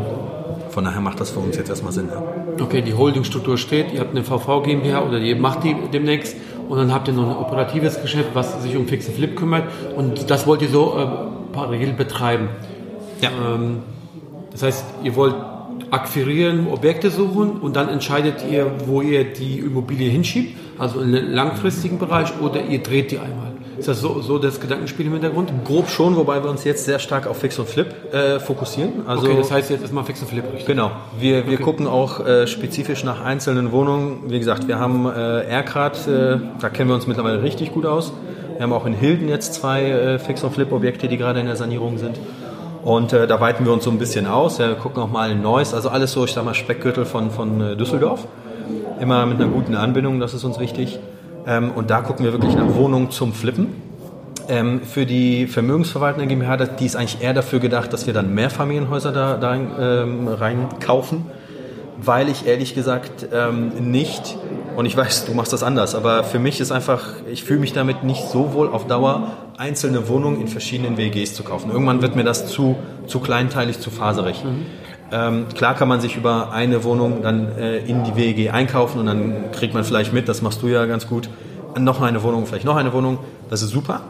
Von 0.70 0.82
daher 0.82 1.00
macht 1.00 1.20
das 1.20 1.30
für 1.30 1.38
uns 1.38 1.56
jetzt 1.56 1.68
erstmal 1.70 1.92
Sinn. 1.92 2.08
Ja. 2.12 2.41
Okay, 2.60 2.82
die 2.82 2.94
Holdingstruktur 2.94 3.56
steht, 3.58 3.92
ihr 3.92 4.00
habt 4.00 4.10
eine 4.10 4.24
VV 4.24 4.62
GmbH 4.62 5.02
oder 5.02 5.18
ihr 5.18 5.36
macht 5.36 5.64
die 5.64 5.74
demnächst 5.92 6.36
und 6.68 6.78
dann 6.78 6.92
habt 6.92 7.08
ihr 7.08 7.14
noch 7.14 7.28
ein 7.28 7.36
operatives 7.36 8.00
Geschäft, 8.00 8.30
was 8.34 8.62
sich 8.62 8.76
um 8.76 8.86
Fix 8.86 9.06
and 9.06 9.16
Flip 9.16 9.34
kümmert 9.36 9.64
und 9.96 10.30
das 10.30 10.46
wollt 10.46 10.62
ihr 10.62 10.68
so 10.68 10.96
äh, 10.98 11.52
parallel 11.52 11.92
betreiben. 11.92 12.48
Ja. 13.20 13.30
Ähm, 13.54 13.78
das 14.50 14.62
heißt, 14.62 14.84
ihr 15.02 15.16
wollt 15.16 15.34
akquirieren, 15.90 16.68
Objekte 16.68 17.10
suchen 17.10 17.60
und 17.60 17.76
dann 17.76 17.88
entscheidet 17.88 18.44
ihr, 18.50 18.70
wo 18.86 19.02
ihr 19.02 19.24
die 19.24 19.58
Immobilie 19.58 20.10
hinschiebt, 20.10 20.56
also 20.78 21.00
in 21.00 21.12
den 21.12 21.32
langfristigen 21.32 21.98
Bereich 21.98 22.32
oder 22.40 22.64
ihr 22.64 22.82
dreht 22.82 23.10
die 23.10 23.18
einmal. 23.18 23.51
Ist 23.82 23.88
das 23.88 24.00
so, 24.00 24.20
so 24.20 24.38
das 24.38 24.60
Gedankenspiel 24.60 25.06
im 25.06 25.12
Hintergrund? 25.14 25.52
Grob 25.64 25.88
schon, 25.88 26.14
wobei 26.14 26.40
wir 26.44 26.48
uns 26.48 26.62
jetzt 26.62 26.84
sehr 26.84 27.00
stark 27.00 27.26
auf 27.26 27.38
Fix 27.38 27.58
und 27.58 27.68
Flip 27.68 27.88
äh, 28.14 28.38
fokussieren. 28.38 29.08
Also 29.08 29.26
Okay, 29.26 29.34
das 29.36 29.50
heißt 29.50 29.70
jetzt 29.70 29.80
erstmal 29.80 30.04
Fix 30.04 30.20
and 30.20 30.30
Flip 30.30 30.44
richtig. 30.44 30.66
Genau. 30.66 30.92
Wir, 31.18 31.48
wir 31.48 31.58
gucken 31.58 31.88
auch 31.88 32.24
äh, 32.24 32.46
spezifisch 32.46 33.02
nach 33.02 33.24
einzelnen 33.24 33.72
Wohnungen. 33.72 34.30
Wie 34.30 34.38
gesagt, 34.38 34.68
wir 34.68 34.78
haben 34.78 35.06
äh, 35.06 35.40
Erkrad, 35.46 36.06
äh, 36.06 36.38
da 36.60 36.68
kennen 36.68 36.90
wir 36.90 36.94
uns 36.94 37.08
mittlerweile 37.08 37.42
richtig 37.42 37.72
gut 37.72 37.84
aus. 37.84 38.12
Wir 38.54 38.62
haben 38.62 38.72
auch 38.72 38.86
in 38.86 38.92
Hilden 38.92 39.28
jetzt 39.28 39.54
zwei 39.54 39.82
äh, 39.90 40.18
Fix- 40.20 40.44
und 40.44 40.54
Flip-Objekte, 40.54 41.08
die 41.08 41.16
gerade 41.16 41.40
in 41.40 41.46
der 41.46 41.56
Sanierung 41.56 41.98
sind. 41.98 42.20
Und 42.84 43.12
äh, 43.12 43.26
da 43.26 43.40
weiten 43.40 43.64
wir 43.64 43.72
uns 43.72 43.82
so 43.82 43.90
ein 43.90 43.98
bisschen 43.98 44.28
aus. 44.28 44.58
Ja, 44.58 44.68
wir 44.68 44.76
gucken 44.76 45.02
auch 45.02 45.10
mal 45.10 45.28
in 45.32 45.42
Neuss, 45.42 45.74
also 45.74 45.88
alles 45.88 46.12
so, 46.12 46.24
ich 46.24 46.32
sag 46.32 46.44
mal, 46.44 46.54
Speckgürtel 46.54 47.04
von, 47.04 47.32
von 47.32 47.60
äh, 47.60 47.74
Düsseldorf. 47.74 48.28
Immer 49.00 49.26
mit 49.26 49.40
einer 49.40 49.50
guten 49.50 49.74
Anbindung, 49.74 50.20
das 50.20 50.34
ist 50.34 50.44
uns 50.44 50.60
wichtig. 50.60 51.00
Ähm, 51.46 51.72
und 51.72 51.90
da 51.90 52.00
gucken 52.00 52.24
wir 52.24 52.32
wirklich 52.32 52.54
nach 52.54 52.74
Wohnungen 52.74 53.10
zum 53.10 53.32
Flippen. 53.32 53.68
Ähm, 54.48 54.82
für 54.82 55.06
die 55.06 55.46
Vermögensverwaltende 55.46 56.26
GmbH, 56.26 56.56
die 56.56 56.86
ist 56.86 56.96
eigentlich 56.96 57.22
eher 57.22 57.34
dafür 57.34 57.60
gedacht, 57.60 57.92
dass 57.92 58.06
wir 58.06 58.14
dann 58.14 58.34
Mehrfamilienhäuser 58.34 59.12
da, 59.12 59.36
da 59.36 59.54
ähm, 59.54 60.28
reinkaufen, 60.28 61.26
weil 61.98 62.28
ich 62.28 62.46
ehrlich 62.46 62.74
gesagt 62.74 63.28
ähm, 63.32 63.90
nicht, 63.90 64.36
und 64.76 64.86
ich 64.86 64.96
weiß, 64.96 65.26
du 65.26 65.34
machst 65.34 65.52
das 65.52 65.62
anders, 65.62 65.94
aber 65.94 66.24
für 66.24 66.38
mich 66.38 66.60
ist 66.60 66.72
einfach, 66.72 67.04
ich 67.30 67.44
fühle 67.44 67.60
mich 67.60 67.72
damit 67.72 68.02
nicht 68.02 68.28
so 68.28 68.52
wohl 68.52 68.68
auf 68.68 68.86
Dauer, 68.86 69.32
einzelne 69.58 70.08
Wohnungen 70.08 70.40
in 70.40 70.48
verschiedenen 70.48 70.96
WGs 70.96 71.34
zu 71.34 71.44
kaufen. 71.44 71.70
Irgendwann 71.70 72.02
wird 72.02 72.16
mir 72.16 72.24
das 72.24 72.46
zu, 72.46 72.76
zu 73.06 73.20
kleinteilig, 73.20 73.78
zu 73.78 73.90
faserig. 73.90 74.42
Ähm, 75.12 75.46
klar 75.54 75.74
kann 75.74 75.88
man 75.88 76.00
sich 76.00 76.16
über 76.16 76.52
eine 76.52 76.84
Wohnung 76.84 77.22
dann 77.22 77.58
äh, 77.58 77.78
in 77.78 78.02
die 78.04 78.16
WG 78.16 78.48
einkaufen 78.48 78.98
und 78.98 79.06
dann 79.06 79.52
kriegt 79.52 79.74
man 79.74 79.84
vielleicht 79.84 80.12
mit, 80.12 80.26
das 80.26 80.40
machst 80.40 80.62
du 80.62 80.68
ja 80.68 80.86
ganz 80.86 81.06
gut, 81.06 81.28
noch 81.78 82.00
eine 82.00 82.22
Wohnung, 82.22 82.46
vielleicht 82.46 82.64
noch 82.64 82.76
eine 82.76 82.92
Wohnung, 82.92 83.18
das 83.50 83.62
ist 83.62 83.70
super. 83.70 84.00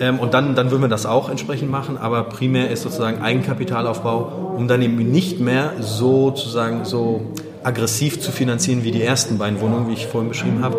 Ähm, 0.00 0.18
und 0.18 0.32
dann, 0.32 0.54
dann 0.54 0.70
würden 0.70 0.82
wir 0.82 0.88
das 0.88 1.04
auch 1.04 1.28
entsprechend 1.28 1.70
machen, 1.70 1.98
aber 1.98 2.24
primär 2.24 2.70
ist 2.70 2.82
sozusagen 2.82 3.22
Eigenkapitalaufbau, 3.22 4.54
um 4.56 4.66
dann 4.66 4.80
eben 4.80 4.96
nicht 4.96 5.40
mehr 5.40 5.72
so 5.80 6.26
sozusagen 6.34 6.84
so 6.84 7.20
aggressiv 7.62 8.20
zu 8.20 8.32
finanzieren 8.32 8.84
wie 8.84 8.92
die 8.92 9.02
ersten 9.02 9.38
beiden 9.38 9.60
Wohnungen, 9.60 9.88
wie 9.88 9.94
ich 9.94 10.06
vorhin 10.06 10.28
beschrieben 10.28 10.62
habe, 10.62 10.78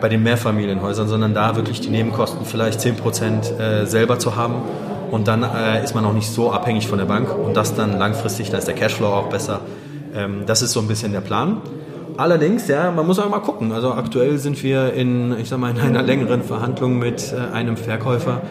bei 0.00 0.08
den 0.08 0.22
Mehrfamilienhäusern, 0.22 1.08
sondern 1.08 1.32
da 1.32 1.56
wirklich 1.56 1.80
die 1.80 1.88
Nebenkosten 1.88 2.44
vielleicht 2.44 2.80
10% 2.80 3.58
äh, 3.58 3.86
selber 3.86 4.18
zu 4.18 4.36
haben 4.36 4.56
und 5.14 5.28
dann 5.28 5.44
äh, 5.44 5.84
ist 5.84 5.94
man 5.94 6.04
auch 6.04 6.12
nicht 6.12 6.26
so 6.26 6.50
abhängig 6.50 6.88
von 6.88 6.98
der 6.98 7.04
Bank 7.04 7.32
und 7.32 7.56
das 7.56 7.76
dann 7.76 7.96
langfristig, 8.00 8.50
da 8.50 8.58
ist 8.58 8.66
der 8.66 8.74
Cashflow 8.74 9.06
auch 9.06 9.28
besser. 9.28 9.60
Ähm, 10.12 10.42
das 10.44 10.60
ist 10.60 10.72
so 10.72 10.80
ein 10.80 10.88
bisschen 10.88 11.12
der 11.12 11.20
Plan. 11.20 11.58
Allerdings, 12.16 12.66
ja, 12.66 12.90
man 12.90 13.06
muss 13.06 13.20
auch 13.20 13.28
mal 13.28 13.38
gucken. 13.38 13.70
Also 13.70 13.92
aktuell 13.92 14.38
sind 14.38 14.60
wir 14.64 14.92
in, 14.92 15.38
ich 15.38 15.48
sag 15.48 15.60
mal, 15.60 15.70
in 15.70 15.78
einer 15.78 16.02
längeren 16.02 16.42
Verhandlung 16.42 16.98
mit 16.98 17.32
äh, 17.32 17.54
einem 17.54 17.76
Verkäufer, 17.76 18.42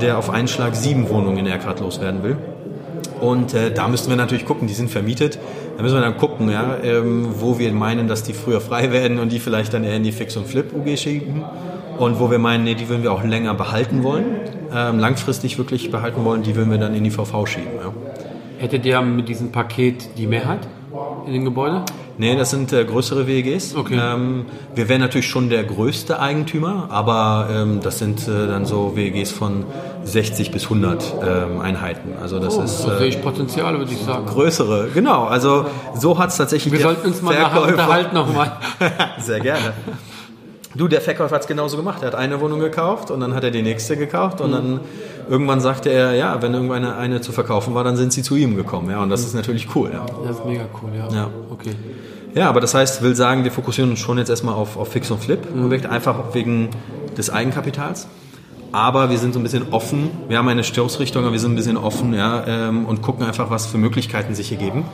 der 0.00 0.16
auf 0.16 0.30
einen 0.30 0.46
Schlag 0.46 0.76
sieben 0.76 1.08
Wohnungen 1.08 1.38
in 1.38 1.46
Erkrath 1.48 1.80
loswerden 1.80 2.22
will. 2.22 2.36
Und 3.20 3.52
äh, 3.54 3.72
da 3.72 3.88
müssten 3.88 4.08
wir 4.08 4.16
natürlich 4.16 4.46
gucken, 4.46 4.68
die 4.68 4.74
sind 4.74 4.92
vermietet. 4.92 5.40
Da 5.76 5.82
müssen 5.82 5.96
wir 5.96 6.02
dann 6.02 6.18
gucken, 6.18 6.52
ja, 6.52 6.76
ähm, 6.84 7.30
wo 7.40 7.58
wir 7.58 7.72
meinen, 7.72 8.06
dass 8.06 8.22
die 8.22 8.32
früher 8.32 8.60
frei 8.60 8.92
werden 8.92 9.18
und 9.18 9.32
die 9.32 9.40
vielleicht 9.40 9.74
dann 9.74 9.82
eher 9.82 9.96
in 9.96 10.04
die 10.04 10.12
Fix- 10.12 10.36
und 10.36 10.46
Flip-UG 10.46 10.96
schieben. 10.96 11.42
Und 11.98 12.20
wo 12.20 12.30
wir 12.30 12.38
meinen, 12.38 12.62
nee, 12.62 12.76
die 12.76 12.88
würden 12.88 13.02
wir 13.02 13.10
auch 13.10 13.24
länger 13.24 13.54
behalten 13.54 14.04
wollen. 14.04 14.61
Ähm, 14.74 14.98
langfristig 14.98 15.58
wirklich 15.58 15.90
behalten 15.90 16.24
wollen, 16.24 16.42
die 16.42 16.54
würden 16.56 16.70
wir 16.70 16.78
dann 16.78 16.94
in 16.94 17.04
die 17.04 17.10
VV 17.10 17.46
schieben. 17.46 17.68
Ja. 17.82 17.92
Hättet 18.58 18.84
ihr 18.86 19.00
mit 19.02 19.28
diesem 19.28 19.50
Paket 19.52 20.16
die 20.18 20.26
Mehrheit 20.26 20.60
in 21.26 21.32
dem 21.32 21.44
Gebäude? 21.44 21.82
Nee, 22.18 22.36
das 22.36 22.50
sind 22.50 22.72
äh, 22.74 22.84
größere 22.84 23.26
WEGs. 23.26 23.74
Okay. 23.74 23.98
Ähm, 24.00 24.44
wir 24.74 24.88
wären 24.88 25.00
natürlich 25.00 25.26
schon 25.28 25.48
der 25.48 25.64
größte 25.64 26.20
Eigentümer, 26.20 26.86
aber 26.90 27.48
ähm, 27.50 27.80
das 27.82 27.98
sind 27.98 28.28
äh, 28.28 28.46
dann 28.46 28.66
so 28.66 28.94
WEGs 28.94 29.32
von 29.32 29.64
60 30.04 30.50
bis 30.52 30.64
100 30.64 31.14
ähm, 31.26 31.60
Einheiten. 31.60 32.10
Also 32.20 32.38
das 32.38 32.58
Oh, 32.58 32.62
ist 32.62 32.84
da 32.84 32.98
sehe 32.98 33.06
äh, 33.06 33.08
ich 33.08 33.22
Potenzial, 33.22 33.78
würde 33.78 33.92
ich 33.92 33.98
sagen. 33.98 34.26
größere. 34.26 34.88
Genau, 34.92 35.24
also 35.24 35.64
so 35.94 36.18
hat 36.18 36.28
es 36.28 36.36
tatsächlich 36.36 36.72
Wir 36.72 36.80
sollten 36.80 37.08
uns 37.08 37.22
mal 37.22 37.34
nachher 37.34 37.56
Verkäufer- 37.62 37.68
unterhalten 37.72 38.14
nochmal. 38.14 38.52
Sehr 39.18 39.40
gerne. 39.40 39.72
Du, 40.74 40.88
der 40.88 41.00
Verkäufer 41.00 41.34
hat 41.34 41.42
es 41.42 41.48
genauso 41.48 41.76
gemacht. 41.76 42.02
Er 42.02 42.08
hat 42.08 42.14
eine 42.14 42.40
Wohnung 42.40 42.60
gekauft 42.60 43.10
und 43.10 43.20
dann 43.20 43.34
hat 43.34 43.44
er 43.44 43.50
die 43.50 43.62
nächste 43.62 43.96
gekauft 43.96 44.40
und 44.40 44.52
dann 44.52 44.80
irgendwann 45.28 45.60
sagte 45.60 45.90
er, 45.90 46.14
ja, 46.14 46.40
wenn 46.40 46.54
irgendwann 46.54 46.84
eine, 46.84 47.20
zu 47.20 47.32
verkaufen 47.32 47.74
war, 47.74 47.84
dann 47.84 47.96
sind 47.96 48.12
sie 48.12 48.22
zu 48.22 48.36
ihm 48.36 48.56
gekommen. 48.56 48.90
Ja, 48.90 49.02
und 49.02 49.10
das 49.10 49.22
ist 49.22 49.34
natürlich 49.34 49.74
cool. 49.74 49.90
Ja. 49.92 50.06
Das 50.26 50.38
ist 50.38 50.46
mega 50.46 50.64
cool, 50.82 50.90
ja. 50.96 51.14
Ja. 51.14 51.30
Okay. 51.50 51.72
Ja, 52.34 52.48
aber 52.48 52.60
das 52.60 52.74
heißt, 52.74 53.02
will 53.02 53.14
sagen, 53.14 53.44
wir 53.44 53.52
fokussieren 53.52 53.90
uns 53.90 54.00
schon 54.00 54.16
jetzt 54.16 54.30
erstmal 54.30 54.54
auf, 54.54 54.76
auf 54.78 54.88
Fix 54.88 55.10
und 55.10 55.22
Flip, 55.22 55.40
Mhm. 55.54 55.72
Einfach 55.90 56.34
wegen 56.34 56.70
des 57.16 57.28
Eigenkapitals. 57.28 58.08
Aber 58.72 59.10
wir 59.10 59.18
sind 59.18 59.34
so 59.34 59.40
ein 59.40 59.42
bisschen 59.42 59.70
offen. 59.70 60.10
Wir 60.28 60.38
haben 60.38 60.48
eine 60.48 60.64
Stoßrichtung, 60.64 61.24
aber 61.24 61.32
wir 61.32 61.38
sind 61.38 61.52
ein 61.52 61.56
bisschen 61.56 61.76
offen 61.76 62.14
ja, 62.14 62.42
ähm, 62.46 62.86
und 62.86 63.02
gucken 63.02 63.26
einfach, 63.26 63.50
was 63.50 63.66
für 63.66 63.76
Möglichkeiten 63.76 64.34
sich 64.34 64.48
hier 64.48 64.56
geben. 64.56 64.84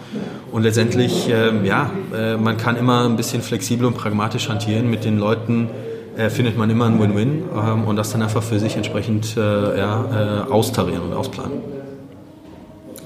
Und 0.50 0.62
letztendlich, 0.62 1.28
ähm, 1.30 1.64
ja, 1.64 1.90
äh, 2.16 2.36
man 2.36 2.56
kann 2.56 2.76
immer 2.76 3.04
ein 3.04 3.16
bisschen 3.16 3.42
flexibel 3.42 3.86
und 3.86 3.94
pragmatisch 3.94 4.48
hantieren. 4.48 4.88
Mit 4.88 5.04
den 5.04 5.18
Leuten 5.18 5.68
äh, 6.16 6.30
findet 6.30 6.56
man 6.56 6.70
immer 6.70 6.86
ein 6.86 7.00
Win-Win 7.00 7.44
ähm, 7.54 7.84
und 7.84 7.96
das 7.96 8.10
dann 8.10 8.22
einfach 8.22 8.42
für 8.42 8.58
sich 8.58 8.76
entsprechend 8.76 9.36
äh, 9.36 9.78
ja, 9.78 10.44
äh, 10.48 10.50
austarieren 10.50 11.02
und 11.02 11.12
ausplanen. 11.12 11.60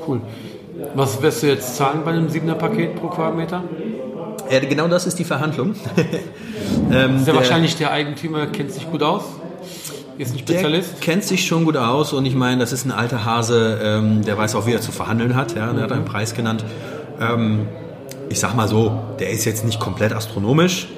Cool. 0.06 0.20
Was 0.94 1.20
wirst 1.22 1.42
du 1.42 1.48
jetzt 1.48 1.76
zahlen 1.76 2.00
bei 2.04 2.12
einem 2.12 2.28
7er 2.28 2.54
Paket 2.54 2.96
pro 2.96 3.08
Quadratmeter? 3.08 3.62
Ja, 4.50 4.60
genau 4.60 4.88
das 4.88 5.06
ist 5.06 5.18
die 5.18 5.24
Verhandlung. 5.24 5.74
ähm, 6.92 7.16
Ist 7.16 7.28
ja 7.28 7.34
wahrscheinlich 7.34 7.76
der 7.76 7.90
Eigentümer, 7.90 8.46
kennt 8.46 8.72
sich 8.72 8.90
gut 8.90 9.02
aus. 9.02 9.24
Ist 10.18 10.32
ein 10.32 10.44
Der 10.44 10.54
Spezialist. 10.54 11.00
kennt 11.00 11.24
sich 11.24 11.46
schon 11.46 11.64
gut 11.64 11.76
aus 11.76 12.12
und 12.12 12.26
ich 12.26 12.34
meine, 12.34 12.60
das 12.60 12.72
ist 12.72 12.84
ein 12.84 12.92
alter 12.92 13.24
Hase, 13.24 13.78
ähm, 13.82 14.24
der 14.24 14.36
weiß 14.36 14.54
auch, 14.54 14.66
wie 14.66 14.72
er 14.72 14.80
zu 14.80 14.92
verhandeln 14.92 15.36
hat. 15.36 15.54
Ja, 15.56 15.72
der 15.72 15.84
hat 15.84 15.92
einen 15.92 16.04
Preis 16.04 16.34
genannt. 16.34 16.64
Ähm, 17.30 17.66
ich 18.28 18.40
sag 18.40 18.54
mal 18.54 18.68
so, 18.68 18.98
der 19.18 19.30
ist 19.30 19.44
jetzt 19.44 19.64
nicht 19.64 19.78
komplett 19.80 20.12
astronomisch, 20.12 20.88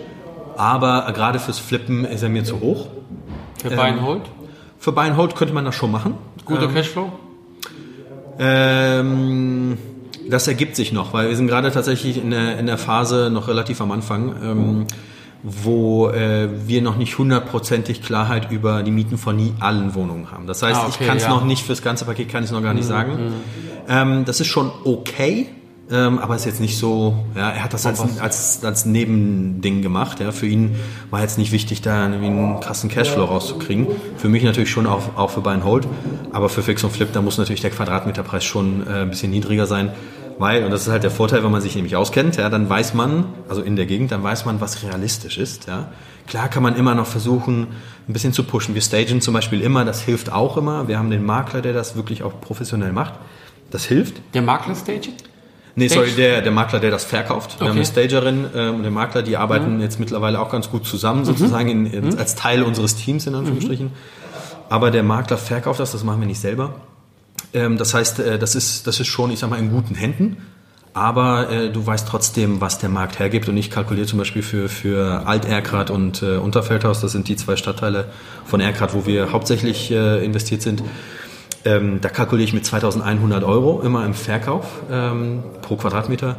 aber 0.56 1.10
gerade 1.14 1.38
fürs 1.38 1.58
Flippen 1.58 2.04
ist 2.04 2.22
er 2.22 2.28
mir 2.28 2.44
zu 2.44 2.60
hoch. 2.60 2.86
Für 3.60 3.70
Buy 3.70 3.90
and 3.90 4.02
Hold. 4.02 4.22
Für 4.78 4.92
Buy 4.92 5.08
and 5.08 5.16
Hold 5.16 5.34
könnte 5.36 5.54
man 5.54 5.64
das 5.64 5.74
schon 5.74 5.90
machen. 5.90 6.14
Guter 6.44 6.68
Cashflow. 6.68 7.10
Ähm, 8.38 9.78
das 10.28 10.48
ergibt 10.48 10.76
sich 10.76 10.92
noch, 10.92 11.12
weil 11.12 11.28
wir 11.28 11.36
sind 11.36 11.46
gerade 11.46 11.70
tatsächlich 11.70 12.22
in 12.22 12.30
der, 12.30 12.58
in 12.58 12.66
der 12.66 12.78
Phase 12.78 13.30
noch 13.32 13.48
relativ 13.48 13.80
am 13.80 13.92
Anfang, 13.92 14.34
ähm, 14.42 14.86
wo 15.42 16.08
äh, 16.08 16.48
wir 16.66 16.82
noch 16.82 16.96
nicht 16.96 17.18
hundertprozentig 17.18 18.02
Klarheit 18.02 18.50
über 18.50 18.82
die 18.82 18.90
Mieten 18.90 19.18
von 19.18 19.36
nie 19.36 19.52
allen 19.60 19.94
Wohnungen 19.94 20.30
haben. 20.30 20.46
Das 20.46 20.62
heißt, 20.62 20.80
Ah, 20.80 20.86
okay, 20.86 20.96
ich 21.00 21.06
kann 21.06 21.16
es 21.18 21.24
ja. 21.24 21.28
Mhm, 21.30 21.34
noch 21.36 21.44
nicht 21.44 21.64
fürs 21.64 21.82
ganze 21.82 22.04
Paket, 22.06 22.30
kann 22.30 22.44
ich 22.44 22.50
noch 22.50 22.62
gar 22.62 22.74
nicht 22.74 22.86
sagen. 22.86 23.32
Ähm, 23.88 24.24
das 24.24 24.40
ist 24.40 24.46
schon 24.46 24.70
okay. 24.84 25.48
Ähm, 25.94 26.18
aber 26.18 26.34
ist 26.34 26.44
jetzt 26.44 26.60
nicht 26.60 26.76
so, 26.76 27.24
ja, 27.36 27.50
er 27.50 27.62
hat 27.62 27.72
das 27.72 27.86
als, 27.86 28.18
als, 28.18 28.64
als 28.64 28.84
Nebending 28.84 29.80
gemacht. 29.80 30.18
Ja. 30.18 30.32
Für 30.32 30.46
ihn 30.48 30.74
war 31.10 31.20
jetzt 31.20 31.38
nicht 31.38 31.52
wichtig, 31.52 31.82
da 31.82 32.06
einen 32.06 32.58
krassen 32.58 32.90
Cashflow 32.90 33.24
rauszukriegen. 33.24 33.86
Für 34.16 34.28
mich 34.28 34.42
natürlich 34.42 34.70
schon 34.70 34.88
auch, 34.88 35.16
auch 35.16 35.30
für 35.30 35.40
Buy 35.40 35.60
Hold. 35.62 35.86
Aber 36.32 36.48
für 36.48 36.62
Fix 36.62 36.82
und 36.82 36.90
Flip, 36.90 37.12
da 37.12 37.22
muss 37.22 37.38
natürlich 37.38 37.60
der 37.60 37.70
Quadratmeterpreis 37.70 38.42
schon 38.42 38.84
äh, 38.88 39.02
ein 39.02 39.10
bisschen 39.10 39.30
niedriger 39.30 39.66
sein. 39.66 39.92
Weil, 40.36 40.64
und 40.64 40.72
das 40.72 40.82
ist 40.82 40.88
halt 40.88 41.04
der 41.04 41.12
Vorteil, 41.12 41.44
wenn 41.44 41.52
man 41.52 41.60
sich 41.60 41.76
nämlich 41.76 41.94
auskennt, 41.94 42.38
ja, 42.38 42.50
dann 42.50 42.68
weiß 42.68 42.94
man, 42.94 43.26
also 43.48 43.62
in 43.62 43.76
der 43.76 43.86
Gegend, 43.86 44.10
dann 44.10 44.24
weiß 44.24 44.46
man, 44.46 44.60
was 44.60 44.82
realistisch 44.82 45.38
ist. 45.38 45.68
Ja. 45.68 45.92
Klar 46.26 46.48
kann 46.48 46.64
man 46.64 46.74
immer 46.74 46.96
noch 46.96 47.06
versuchen, 47.06 47.68
ein 48.08 48.12
bisschen 48.12 48.32
zu 48.32 48.42
pushen. 48.42 48.74
Wir 48.74 48.82
stagen 48.82 49.20
zum 49.20 49.32
Beispiel 49.32 49.60
immer, 49.60 49.84
das 49.84 50.00
hilft 50.02 50.32
auch 50.32 50.56
immer. 50.56 50.88
Wir 50.88 50.98
haben 50.98 51.10
den 51.10 51.24
Makler, 51.24 51.62
der 51.62 51.72
das 51.72 51.94
wirklich 51.94 52.24
auch 52.24 52.40
professionell 52.40 52.92
macht. 52.92 53.14
Das 53.70 53.84
hilft. 53.84 54.20
Der 54.34 54.42
Makler 54.42 54.74
Stage? 54.74 55.10
Nee, 55.76 55.88
sorry, 55.88 56.12
der, 56.16 56.40
der 56.40 56.52
Makler, 56.52 56.78
der 56.78 56.90
das 56.92 57.04
verkauft. 57.04 57.58
Wir 57.58 57.66
haben 57.66 57.78
Okay. 57.78 57.78
eine 57.80 57.86
Stagerin 57.86 58.46
ähm, 58.54 58.76
und 58.76 58.82
der 58.82 58.92
Makler, 58.92 59.22
die 59.22 59.36
arbeiten 59.36 59.80
jetzt 59.80 59.98
mittlerweile 59.98 60.38
auch 60.40 60.50
ganz 60.50 60.70
gut 60.70 60.86
zusammen, 60.86 61.24
sozusagen 61.24 61.68
in, 61.68 61.86
in, 61.86 62.18
als 62.18 62.36
Teil 62.36 62.62
unseres 62.62 62.94
Teams, 62.96 63.26
in 63.26 63.34
Anführungsstrichen. 63.34 63.90
Aber 64.68 64.90
der 64.90 65.02
Makler 65.02 65.36
verkauft 65.36 65.80
das, 65.80 65.92
das 65.92 66.04
machen 66.04 66.20
wir 66.20 66.26
nicht 66.28 66.40
selber. 66.40 66.76
Ähm, 67.52 67.76
das 67.76 67.92
heißt, 67.92 68.20
äh, 68.20 68.38
das, 68.38 68.54
ist, 68.54 68.86
das 68.86 69.00
ist 69.00 69.08
schon, 69.08 69.30
ich 69.32 69.40
sag 69.40 69.50
mal, 69.50 69.58
in 69.58 69.70
guten 69.70 69.94
Händen. 69.94 70.36
Aber 70.96 71.50
äh, 71.50 71.70
du 71.70 71.84
weißt 71.84 72.06
trotzdem, 72.06 72.60
was 72.60 72.78
der 72.78 72.88
Markt 72.88 73.18
hergibt. 73.18 73.48
Und 73.48 73.56
ich 73.56 73.68
kalkuliere 73.68 74.06
zum 74.06 74.20
Beispiel 74.20 74.42
für, 74.42 74.68
für 74.68 75.26
Alt-Erkrath 75.26 75.90
und 75.90 76.22
äh, 76.22 76.36
Unterfeldhaus, 76.36 77.00
das 77.00 77.10
sind 77.10 77.26
die 77.26 77.34
zwei 77.34 77.56
Stadtteile 77.56 78.06
von 78.44 78.60
Erkrath, 78.60 78.94
wo 78.94 79.04
wir 79.04 79.32
hauptsächlich 79.32 79.90
äh, 79.90 80.24
investiert 80.24 80.62
sind. 80.62 80.84
Ähm, 81.64 82.00
da 82.00 82.08
kalkuliere 82.08 82.46
ich 82.46 82.54
mit 82.54 82.66
2100 82.66 83.42
Euro 83.44 83.80
immer 83.82 84.04
im 84.04 84.14
Verkauf 84.14 84.66
ähm, 84.90 85.42
pro 85.62 85.76
Quadratmeter. 85.76 86.36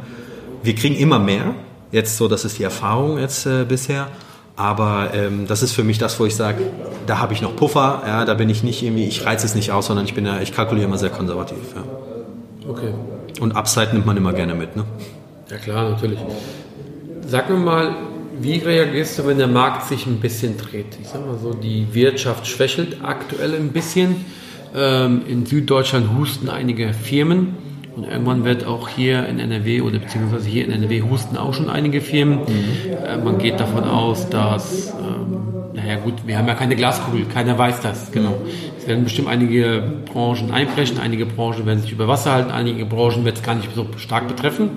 Wir 0.62 0.74
kriegen 0.74 0.94
immer 0.96 1.18
mehr. 1.18 1.54
Jetzt 1.90 2.16
so, 2.16 2.28
das 2.28 2.44
ist 2.44 2.58
die 2.58 2.62
Erfahrung 2.62 3.18
jetzt 3.18 3.46
äh, 3.46 3.64
bisher. 3.64 4.08
Aber 4.56 5.10
ähm, 5.12 5.46
das 5.46 5.62
ist 5.62 5.72
für 5.72 5.84
mich 5.84 5.98
das, 5.98 6.18
wo 6.18 6.24
ich 6.24 6.34
sage, 6.34 6.62
da 7.06 7.18
habe 7.18 7.34
ich 7.34 7.42
noch 7.42 7.54
Puffer. 7.54 8.02
Ja, 8.06 8.24
da 8.24 8.34
bin 8.34 8.48
ich 8.48 8.62
nicht 8.62 8.82
irgendwie, 8.82 9.04
ich 9.04 9.24
reize 9.26 9.46
es 9.46 9.54
nicht 9.54 9.70
aus, 9.70 9.86
sondern 9.86 10.06
ich 10.06 10.14
bin 10.14 10.24
ja, 10.24 10.40
ich 10.40 10.54
kalkuliere 10.54 10.86
immer 10.86 10.98
sehr 10.98 11.10
konservativ. 11.10 11.58
Ja. 11.74 11.84
Okay. 12.68 12.94
Und 13.40 13.54
Upside 13.54 13.90
nimmt 13.92 14.06
man 14.06 14.16
immer 14.16 14.32
gerne 14.32 14.54
mit. 14.54 14.74
Ne? 14.74 14.84
Ja 15.50 15.58
klar, 15.58 15.90
natürlich. 15.90 16.18
Sag 17.26 17.50
mir 17.50 17.56
mal, 17.56 17.94
wie 18.40 18.58
reagierst 18.58 19.18
du, 19.18 19.26
wenn 19.26 19.38
der 19.38 19.46
Markt 19.46 19.88
sich 19.88 20.06
ein 20.06 20.20
bisschen 20.20 20.56
dreht? 20.56 20.96
Ich 21.02 21.08
sag 21.08 21.24
mal 21.26 21.38
so, 21.38 21.52
die 21.52 21.88
Wirtschaft 21.92 22.46
schwächelt 22.46 22.98
aktuell 23.02 23.54
ein 23.54 23.72
bisschen. 23.72 24.24
Ähm, 24.74 25.22
in 25.28 25.46
Süddeutschland 25.46 26.10
husten 26.16 26.48
einige 26.48 26.92
Firmen 26.92 27.56
und 27.96 28.04
irgendwann 28.04 28.44
wird 28.44 28.66
auch 28.66 28.88
hier 28.88 29.26
in 29.26 29.38
NRW 29.38 29.80
oder 29.80 29.98
beziehungsweise 29.98 30.48
hier 30.48 30.66
in 30.66 30.70
NRW 30.70 31.02
husten 31.02 31.38
auch 31.38 31.54
schon 31.54 31.70
einige 31.70 32.02
Firmen. 32.02 32.40
Äh, 32.46 33.16
man 33.16 33.38
geht 33.38 33.58
davon 33.58 33.84
aus, 33.84 34.28
dass, 34.28 34.90
ähm, 34.90 35.38
naja 35.72 35.96
gut, 35.96 36.14
wir 36.26 36.36
haben 36.36 36.46
ja 36.46 36.54
keine 36.54 36.76
Glaskugel, 36.76 37.24
keiner 37.24 37.56
weiß 37.56 37.80
das, 37.80 38.12
genau. 38.12 38.34
Es 38.78 38.86
werden 38.86 39.04
bestimmt 39.04 39.28
einige 39.28 39.82
Branchen 40.12 40.50
einbrechen, 40.50 40.98
einige 40.98 41.24
Branchen 41.24 41.64
werden 41.64 41.80
sich 41.80 41.92
über 41.92 42.06
Wasser 42.06 42.32
halten, 42.32 42.50
einige 42.50 42.84
Branchen 42.84 43.24
wird 43.24 43.38
es 43.38 43.42
gar 43.42 43.54
nicht 43.54 43.70
so 43.74 43.86
stark 43.96 44.28
betreffen. 44.28 44.68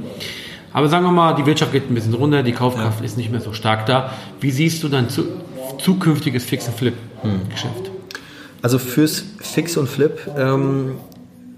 Aber 0.72 0.88
sagen 0.88 1.04
wir 1.04 1.12
mal, 1.12 1.34
die 1.34 1.46
Wirtschaft 1.46 1.74
geht 1.74 1.90
ein 1.92 1.96
bisschen 1.96 2.14
runter, 2.14 2.42
die 2.42 2.54
Kaufkraft 2.54 3.04
ist 3.04 3.18
nicht 3.18 3.32
mehr 3.32 3.42
so 3.42 3.54
stark 3.54 3.86
da. 3.86 4.14
Wie 4.40 4.52
siehst 4.52 4.82
du 4.84 4.88
dein 4.88 5.10
zu, 5.10 5.26
zukünftiges 5.80 6.46
Fix-and-Flip-Geschäft? 6.46 7.89
Also 8.62 8.80
fürs 8.80 9.24
Fix 9.40 9.78
und 9.78 9.88
Flip 9.88 10.20
ähm, 10.38 10.96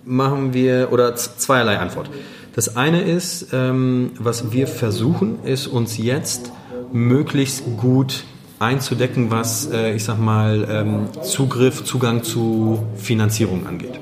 machen 0.06 0.54
wir, 0.54 0.90
oder 0.92 1.16
zweierlei 1.16 1.78
Antwort. 1.80 2.10
Das 2.54 2.76
eine 2.76 3.02
ist, 3.02 3.48
ähm, 3.54 4.12
was 4.20 4.52
wir 4.52 4.68
versuchen, 4.68 5.44
ist 5.44 5.68
uns 5.68 5.98
jetzt 5.98 6.52
möglichst 6.92 7.64
gut 7.78 8.24
einzudecken, 8.60 9.32
was, 9.32 9.70
äh, 9.72 9.96
ich 9.96 10.04
sag 10.04 10.20
mal, 10.20 10.68
ähm, 10.70 11.24
Zugriff, 11.24 11.84
Zugang 11.84 12.24
zu 12.24 12.86
Finanzierung 12.98 13.66
angeht. 13.66 14.00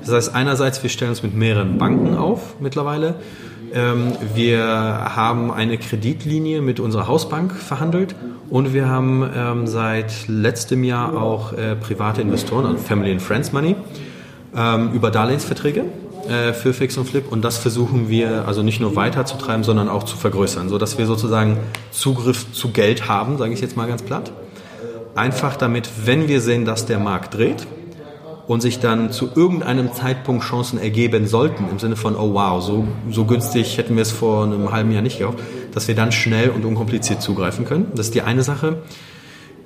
Das 0.00 0.14
heißt, 0.14 0.34
einerseits, 0.34 0.82
wir 0.82 0.90
stellen 0.90 1.10
uns 1.10 1.22
mit 1.22 1.34
mehreren 1.34 1.76
Banken 1.76 2.16
auf 2.16 2.54
mittlerweile. 2.60 3.16
Ähm, 3.74 4.12
wir 4.34 4.60
haben 4.62 5.50
eine 5.50 5.78
Kreditlinie 5.78 6.62
mit 6.62 6.80
unserer 6.80 7.06
Hausbank 7.06 7.52
verhandelt 7.52 8.14
und 8.50 8.72
wir 8.72 8.88
haben 8.88 9.28
ähm, 9.34 9.66
seit 9.66 10.28
letztem 10.28 10.84
Jahr 10.84 11.20
auch 11.20 11.52
äh, 11.52 11.76
private 11.76 12.22
Investoren, 12.22 12.66
also 12.66 12.78
Family 12.78 13.12
and 13.12 13.22
Friends 13.22 13.52
Money, 13.52 13.76
ähm, 14.56 14.92
über 14.92 15.10
Darlehensverträge 15.10 15.84
äh, 16.28 16.52
für 16.52 16.72
Fix 16.72 16.96
und 16.96 17.08
Flip 17.08 17.24
und 17.30 17.42
das 17.44 17.58
versuchen 17.58 18.08
wir 18.08 18.46
also 18.46 18.62
nicht 18.62 18.80
nur 18.80 18.96
weiterzutreiben, 18.96 19.64
sondern 19.64 19.88
auch 19.88 20.04
zu 20.04 20.16
vergrößern, 20.16 20.68
sodass 20.68 20.98
wir 20.98 21.06
sozusagen 21.06 21.58
Zugriff 21.90 22.52
zu 22.52 22.70
Geld 22.70 23.08
haben, 23.08 23.38
sage 23.38 23.52
ich 23.52 23.60
jetzt 23.60 23.76
mal 23.76 23.86
ganz 23.86 24.02
platt. 24.02 24.32
Einfach 25.14 25.56
damit, 25.56 25.90
wenn 26.04 26.28
wir 26.28 26.40
sehen, 26.40 26.64
dass 26.64 26.86
der 26.86 26.98
Markt 26.98 27.34
dreht, 27.34 27.66
und 28.48 28.62
sich 28.62 28.80
dann 28.80 29.12
zu 29.12 29.28
irgendeinem 29.34 29.92
Zeitpunkt 29.92 30.42
Chancen 30.42 30.80
ergeben 30.80 31.26
sollten, 31.26 31.66
im 31.70 31.78
Sinne 31.78 31.96
von, 31.96 32.16
oh 32.16 32.32
wow, 32.32 32.62
so, 32.62 32.88
so 33.10 33.26
günstig 33.26 33.76
hätten 33.76 33.94
wir 33.94 34.02
es 34.02 34.10
vor 34.10 34.44
einem 34.44 34.72
halben 34.72 34.90
Jahr 34.90 35.02
nicht 35.02 35.18
gekauft, 35.18 35.38
dass 35.74 35.86
wir 35.86 35.94
dann 35.94 36.10
schnell 36.10 36.48
und 36.48 36.64
unkompliziert 36.64 37.20
zugreifen 37.20 37.66
können. 37.66 37.92
Das 37.94 38.06
ist 38.06 38.14
die 38.14 38.22
eine 38.22 38.42
Sache. 38.42 38.82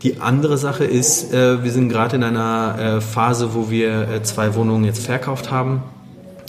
Die 0.03 0.21
andere 0.21 0.59
Sache 0.59 0.85
ist, 0.85 1.33
äh, 1.33 1.63
wir 1.63 1.71
sind 1.71 1.91
gerade 1.91 2.17
in 2.17 2.25
einer 2.25 2.97
äh, 2.97 3.01
Phase, 3.01 3.55
wo 3.55 3.71
wir 3.71 4.09
äh, 4.09 4.23
zwei 4.25 4.57
Wohnungen 4.57 4.85
jetzt 4.85 5.07
verkauft 5.07 5.53
haben 5.53 5.85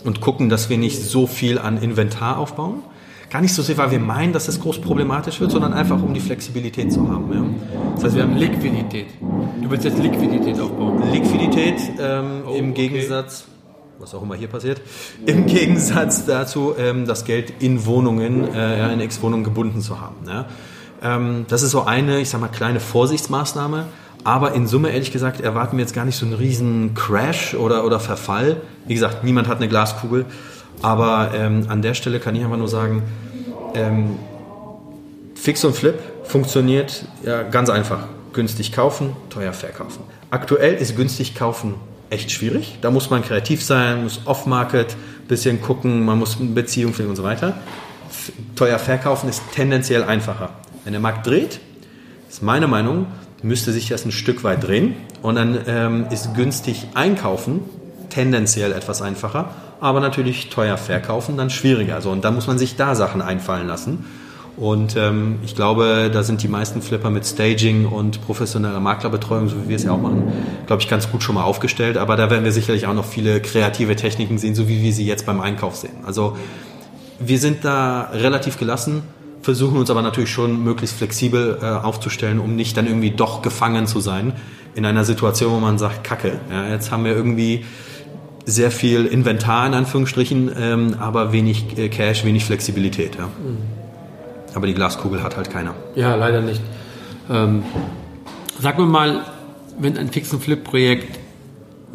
und 0.04 0.20
gucken, 0.20 0.50
dass 0.50 0.72
wir 0.72 0.80
nicht 0.80 1.04
so 1.04 1.28
viel 1.28 1.60
an 1.60 1.78
Inventar 1.78 2.40
aufbauen. 2.40 2.82
Gar 3.34 3.42
nicht 3.42 3.56
so 3.56 3.64
sehr, 3.64 3.76
weil 3.80 3.90
wir 3.90 4.00
meinen, 4.00 4.32
dass 4.32 4.48
es 4.48 4.60
groß 4.62 4.80
problematisch 4.80 5.42
wird, 5.42 5.50
sondern 5.50 5.74
einfach 5.74 6.00
um 6.00 6.14
die 6.14 6.20
Flexibilität 6.20 6.94
zu 6.94 7.10
haben. 7.10 7.34
Ja. 7.34 7.44
Das 7.96 8.04
heißt, 8.04 8.16
wir 8.16 8.22
haben 8.22 8.38
Liquidität. 8.38 9.08
Du 9.60 9.72
willst 9.72 9.86
jetzt 9.86 9.98
Liquidität 9.98 10.60
aufbauen. 10.60 11.02
Liquidität 11.12 11.82
ähm, 12.00 12.44
Oh, 12.46 12.54
im 12.54 12.70
okay. 12.72 12.90
Gegensatz, 12.90 13.46
was 13.98 14.14
auch 14.14 14.22
immer 14.22 14.36
hier 14.36 14.50
passiert, 14.50 14.82
im 15.26 15.48
Gegensatz 15.48 16.28
dazu, 16.28 16.76
ähm, 16.78 17.08
das 17.08 17.26
Geld 17.26 17.56
in 17.58 17.88
Wohnungen, 17.88 18.54
äh, 18.54 18.94
in 18.94 19.00
Ex-Wohnungen 19.00 19.44
gebunden 19.44 19.82
zu 19.82 20.00
haben. 20.00 20.28
Ja. 20.28 20.46
Ähm, 21.02 21.46
das 21.48 21.64
ist 21.64 21.72
so 21.72 21.86
eine, 21.86 22.20
ich 22.20 22.30
sag 22.30 22.40
mal, 22.40 22.50
kleine 22.50 22.80
Vorsichtsmaßnahme. 22.80 23.86
Aber 24.24 24.54
in 24.54 24.68
Summe, 24.68 24.92
ehrlich 24.92 25.12
gesagt, 25.12 25.42
erwarten 25.42 25.76
wir 25.78 25.82
jetzt 25.82 25.96
gar 25.96 26.06
nicht 26.06 26.18
so 26.18 26.28
einen 26.28 26.36
riesen 26.36 26.94
Crash 26.94 27.56
oder, 27.56 27.84
oder 27.84 28.00
Verfall. 28.00 28.58
Wie 28.86 28.94
gesagt, 28.94 29.24
niemand 29.24 29.48
hat 29.48 29.58
eine 29.58 29.68
Glaskugel. 29.68 30.28
Aber 30.82 31.32
ähm, 31.34 31.66
an 31.70 31.82
der 31.82 31.94
Stelle 31.94 32.20
kann 32.20 32.36
ich 32.36 32.44
einfach 32.44 32.58
nur 32.58 32.68
sagen, 32.68 33.04
ähm, 33.74 34.18
Fix 35.36 35.64
und 35.64 35.76
Flip 35.76 36.00
funktioniert 36.24 37.06
ja 37.24 37.44
ganz 37.44 37.70
einfach. 37.70 38.08
Günstig 38.34 38.72
kaufen, 38.72 39.16
teuer 39.30 39.54
verkaufen. 39.54 40.04
Aktuell 40.30 40.76
ist 40.76 40.96
günstig 40.96 41.36
kaufen 41.36 41.76
echt 42.14 42.32
schwierig. 42.32 42.78
Da 42.82 42.92
muss 42.92 43.10
man 43.10 43.24
kreativ 43.24 43.64
sein, 43.64 44.04
muss 44.04 44.22
off-market, 44.26 44.96
bisschen 45.28 45.62
gucken, 45.62 46.06
man 46.06 46.20
muss 46.20 46.40
eine 46.40 46.50
Beziehung 46.52 46.94
finden 46.94 47.12
und 47.12 47.16
so 47.16 47.24
weiter. 47.24 47.58
Teuer 48.56 48.80
verkaufen 48.80 49.30
ist 49.30 49.42
tendenziell 49.54 50.04
einfacher. 50.04 50.50
Wenn 50.84 50.94
der 50.94 51.02
Markt 51.02 51.26
dreht, 51.26 51.60
ist 52.30 52.44
meine 52.44 52.68
Meinung, 52.68 53.08
müsste 53.42 53.72
sich 53.72 53.90
das 53.90 54.06
ein 54.06 54.12
Stück 54.12 54.44
weit 54.44 54.66
drehen 54.66 54.96
und 55.22 55.36
dann 55.36 55.60
ähm, 55.68 56.06
ist 56.12 56.34
günstig 56.36 56.88
einkaufen 56.94 57.62
tendenziell 58.10 58.72
etwas 58.72 59.02
einfacher, 59.02 59.54
aber 59.84 60.00
natürlich 60.00 60.50
teuer 60.50 60.78
verkaufen 60.78 61.36
dann 61.36 61.50
schwieriger. 61.50 62.00
So, 62.00 62.10
und 62.10 62.24
da 62.24 62.32
muss 62.32 62.48
man 62.48 62.58
sich 62.58 62.78
da 62.78 62.96
Sachen 62.96 63.22
einfallen 63.22 63.68
lassen. 63.68 64.06
Und 64.56 64.96
ähm, 64.96 65.40
ich 65.44 65.56
glaube, 65.56 66.10
da 66.14 66.24
sind 66.24 66.42
die 66.42 66.48
meisten 66.48 66.82
Flipper 66.82 67.10
mit 67.10 67.26
Staging 67.26 67.86
und 67.88 68.22
professioneller 68.22 68.80
Maklerbetreuung, 68.80 69.50
so 69.50 69.62
wie 69.62 69.68
wir 69.68 69.76
es 69.76 69.84
ja 69.84 69.92
auch 69.92 70.00
machen, 70.00 70.32
glaube 70.68 70.82
ich, 70.82 70.88
ganz 70.88 71.12
gut 71.12 71.22
schon 71.22 71.36
mal 71.36 71.44
aufgestellt. 71.44 71.98
Aber 71.98 72.16
da 72.16 72.30
werden 72.30 72.46
wir 72.46 72.54
sicherlich 72.54 72.88
auch 72.88 72.94
noch 72.94 73.04
viele 73.04 73.42
kreative 73.42 73.98
Techniken 73.98 74.38
sehen, 74.38 74.56
so 74.56 74.70
wie 74.70 74.82
wir 74.82 74.94
sie 74.94 75.06
jetzt 75.06 75.26
beim 75.26 75.42
Einkauf 75.42 75.76
sehen. 75.76 76.06
Also 76.06 76.38
wir 77.20 77.38
sind 77.38 77.66
da 77.66 78.10
relativ 78.14 78.58
gelassen, 78.58 79.04
versuchen 79.42 79.78
uns 79.78 79.90
aber 79.90 80.02
natürlich 80.02 80.32
schon 80.32 80.64
möglichst 80.64 80.96
flexibel 80.96 81.58
äh, 81.62 81.66
aufzustellen, 81.66 82.40
um 82.40 82.56
nicht 82.56 82.78
dann 82.78 82.88
irgendwie 82.88 83.12
doch 83.12 83.42
gefangen 83.42 83.86
zu 83.86 84.00
sein 84.00 84.32
in 84.76 84.86
einer 84.86 85.04
Situation, 85.04 85.52
wo 85.52 85.60
man 85.60 85.78
sagt, 85.78 86.06
Kacke, 86.06 86.40
ja, 86.50 86.70
jetzt 86.70 86.90
haben 86.90 87.04
wir 87.04 87.14
irgendwie 87.14 87.66
sehr 88.46 88.72
viel 88.72 89.06
Inventar 89.06 89.68
in 89.68 89.74
Anführungsstrichen, 89.74 90.52
ähm, 90.58 90.96
aber 91.00 91.32
wenig 91.32 91.78
äh, 91.78 91.90
Cash, 91.90 92.26
wenig 92.26 92.46
Flexibilität. 92.46 93.16
Ja. 93.16 93.30
Aber 94.54 94.68
die 94.68 94.74
Glaskugel 94.74 95.24
hat 95.24 95.38
halt 95.38 95.50
keiner. 95.50 95.74
Ja, 95.96 96.16
leider 96.16 96.42
nicht. 96.42 96.62
Ähm, 97.30 97.64
sag 98.60 98.78
mir 98.78 98.86
mal, 98.86 99.26
wenn 99.80 99.98
ein 99.98 100.10
Fix- 100.10 100.34
und 100.34 100.44
Flip-Projekt 100.44 101.20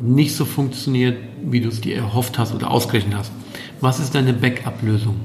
nicht 0.00 0.34
so 0.34 0.44
funktioniert, 0.44 1.18
wie 1.42 1.60
du 1.60 1.68
es 1.68 1.80
dir 1.80 1.96
erhofft 1.96 2.38
hast 2.38 2.54
oder 2.54 2.70
ausgerechnet 2.70 3.16
hast, 3.16 3.32
was 3.80 4.00
ist 4.00 4.14
deine 4.14 4.32
Backup-Lösung? 4.32 5.16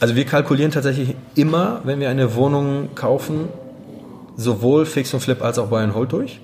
Also 0.00 0.16
wir 0.16 0.24
kalkulieren 0.24 0.72
tatsächlich 0.72 1.14
immer, 1.34 1.80
wenn 1.84 2.00
wir 2.00 2.10
eine 2.10 2.34
Wohnung 2.34 2.90
kaufen, 2.94 3.48
sowohl 4.36 4.86
Fix 4.86 5.14
und 5.14 5.20
Flip 5.20 5.40
als 5.42 5.58
auch 5.58 5.68
Buy 5.68 5.82
and 5.84 5.94
Hold 5.94 6.12
durch. 6.12 6.40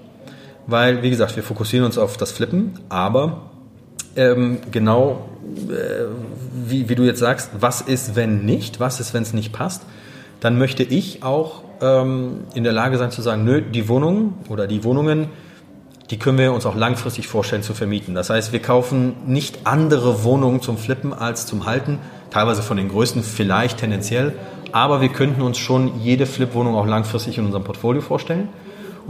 Weil, 0.71 1.03
wie 1.03 1.11
gesagt, 1.11 1.37
wir 1.37 1.43
fokussieren 1.43 1.85
uns 1.85 1.99
auf 1.99 2.17
das 2.17 2.33
Flippen, 2.33 2.79
aber 2.89 3.51
ähm, 4.17 4.59
genau 4.71 5.29
äh, 5.69 6.07
wie, 6.67 6.89
wie 6.89 6.95
du 6.95 7.03
jetzt 7.05 7.19
sagst, 7.19 7.51
was 7.59 7.81
ist, 7.81 8.17
wenn 8.17 8.45
nicht, 8.45 8.81
was 8.81 9.01
ist, 9.01 9.15
wenn 9.15 9.23
es 9.23 9.33
nicht 9.33 9.53
passt, 9.53 9.83
dann 10.41 10.59
möchte 10.59 10.83
ich 10.83 11.23
auch 11.23 11.63
ähm, 11.81 12.45
in 12.55 12.65
der 12.65 12.73
Lage 12.73 12.99
sein 12.99 13.11
zu 13.11 13.23
sagen, 13.23 13.45
nö, 13.45 13.63
die 13.63 13.89
Wohnung 13.89 14.35
oder 14.49 14.67
die 14.67 14.85
Wohnungen, 14.85 15.29
die 16.11 16.19
können 16.19 16.39
wir 16.39 16.53
uns 16.53 16.67
auch 16.67 16.77
langfristig 16.77 17.29
vorstellen 17.29 17.63
zu 17.63 17.75
vermieten. 17.75 18.15
Das 18.15 18.31
heißt, 18.31 18.53
wir 18.53 18.61
kaufen 18.61 19.15
nicht 19.27 19.61
andere 19.65 20.25
Wohnungen 20.25 20.61
zum 20.61 20.77
Flippen 20.77 21.13
als 21.13 21.47
zum 21.47 21.67
Halten, 21.67 21.99
teilweise 22.31 22.63
von 22.63 22.77
den 22.77 22.89
größten 22.89 23.23
vielleicht 23.23 23.79
tendenziell, 23.79 24.35
aber 24.73 25.01
wir 25.01 25.09
könnten 25.09 25.43
uns 25.43 25.59
schon 25.59 26.01
jede 26.01 26.27
Flip-Wohnung 26.27 26.75
auch 26.75 26.87
langfristig 26.87 27.39
in 27.39 27.45
unserem 27.45 27.65
Portfolio 27.65 28.03
vorstellen. 28.03 28.49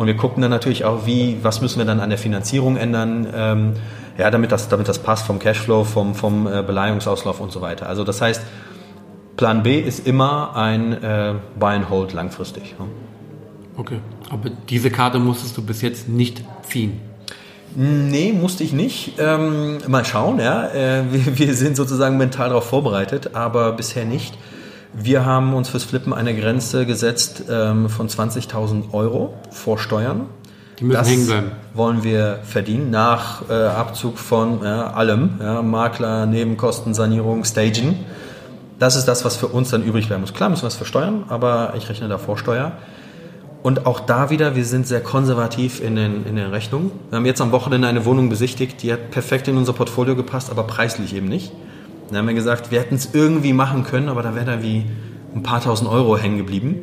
Und 0.01 0.07
wir 0.07 0.17
gucken 0.17 0.41
dann 0.41 0.51
natürlich 0.51 0.87
auch, 0.87 1.05
wie, 1.05 1.37
was 1.43 1.61
müssen 1.61 1.77
wir 1.77 1.85
dann 1.85 2.01
an 2.01 2.09
der 2.09 2.17
Finanzierung 2.17 2.79
ändern, 2.79 3.27
ähm, 3.35 3.73
ja, 4.17 4.31
damit 4.31 4.51
das, 4.51 4.71
damit 4.71 4.89
das 4.89 4.99
passt 4.99 5.27
vom 5.27 5.39
Cashflow, 5.39 5.85
vom, 5.85 6.15
vom 6.15 6.47
äh, 6.47 6.63
Beleihungsauslauf 6.63 7.39
und 7.39 7.53
so 7.53 7.61
weiter. 7.61 7.87
Also 7.87 8.03
das 8.03 8.23
heißt, 8.23 8.41
Plan 9.37 9.63
B 9.63 9.79
ist 9.79 10.07
immer 10.07 10.57
ein 10.57 10.95
äh, 11.03 11.35
Buy 11.59 11.75
and 11.75 11.91
Hold 11.91 12.15
langfristig. 12.15 12.77
Ne? 12.79 12.87
Okay, 13.77 13.99
aber 14.31 14.49
diese 14.71 14.91
Karte 14.91 15.19
musstest 15.19 15.59
du 15.59 15.63
bis 15.63 15.83
jetzt 15.83 16.09
nicht 16.09 16.45
ziehen. 16.63 16.99
Nee, 17.77 18.33
musste 18.33 18.65
ich 18.65 18.73
nicht. 18.73 19.19
Ähm, 19.19 19.81
mal 19.87 20.07
schauen, 20.07 20.39
ja. 20.39 20.67
Äh, 20.69 21.03
wir, 21.13 21.39
wir 21.39 21.55
sind 21.55 21.77
sozusagen 21.77 22.17
mental 22.17 22.49
darauf 22.49 22.65
vorbereitet, 22.65 23.35
aber 23.35 23.73
bisher 23.73 24.07
nicht. 24.07 24.35
Wir 24.93 25.25
haben 25.25 25.55
uns 25.55 25.69
fürs 25.69 25.85
Flippen 25.85 26.13
eine 26.13 26.35
Grenze 26.35 26.85
gesetzt 26.85 27.45
ähm, 27.49 27.89
von 27.89 28.09
20.000 28.09 28.93
Euro 28.93 29.35
vor 29.51 29.79
Steuern. 29.79 30.27
Die 30.79 30.85
müssen 30.85 31.05
hängen 31.05 31.27
bleiben. 31.27 31.51
wollen 31.75 32.03
wir 32.03 32.41
verdienen 32.43 32.91
nach 32.91 33.49
äh, 33.49 33.53
Abzug 33.53 34.19
von 34.19 34.63
ja, 34.65 34.93
allem, 34.93 35.39
ja, 35.41 35.63
Makler, 35.63 36.27
Nebenkosten, 36.27 36.95
Sanierung, 36.95 37.45
Staging. 37.45 38.05
Das 38.79 38.97
ist 38.97 39.07
das, 39.07 39.25
was 39.25 39.37
für 39.37 39.49
uns 39.49 39.71
dann 39.71 39.85
übrig 39.85 40.09
bleiben 40.09 40.23
muss. 40.23 40.33
Klar 40.33 40.49
müssen 40.49 40.63
wir 40.63 40.69
es 40.69 40.75
versteuern, 40.75 41.25
aber 41.29 41.75
ich 41.77 41.89
rechne 41.89 42.09
da 42.09 42.19
Vorsteuer. 42.19 42.73
Und 43.63 43.85
auch 43.85 44.01
da 44.01 44.31
wieder, 44.31 44.57
wir 44.57 44.65
sind 44.65 44.87
sehr 44.87 45.03
konservativ 45.03 45.83
in 45.83 45.97
den, 45.97 46.25
in 46.25 46.37
den 46.37 46.51
Rechnungen. 46.51 46.91
Wir 47.11 47.17
haben 47.17 47.27
jetzt 47.27 47.43
am 47.43 47.53
Wochenende 47.53 47.87
eine 47.87 48.07
Wohnung 48.07 48.31
besichtigt, 48.31 48.83
die 48.83 48.91
hat 48.91 49.11
perfekt 49.11 49.49
in 49.49 49.59
unser 49.59 49.75
Portfolio 49.75 50.17
gepasst, 50.17 50.51
aber 50.51 50.63
preislich 50.63 51.15
eben 51.15 51.29
nicht. 51.29 51.53
Dann 52.11 52.19
haben 52.19 52.27
wir 52.27 52.35
gesagt, 52.35 52.71
wir 52.73 52.81
hätten 52.81 52.97
es 52.97 53.11
irgendwie 53.13 53.53
machen 53.53 53.85
können, 53.85 54.09
aber 54.09 54.23
da 54.23 54.35
wäre 54.35 54.45
da 54.45 54.63
wie 54.63 54.85
ein 55.35 55.43
paar 55.43 55.61
tausend 55.61 55.89
Euro 55.89 56.19
hängen 56.19 56.39
geblieben. 56.39 56.77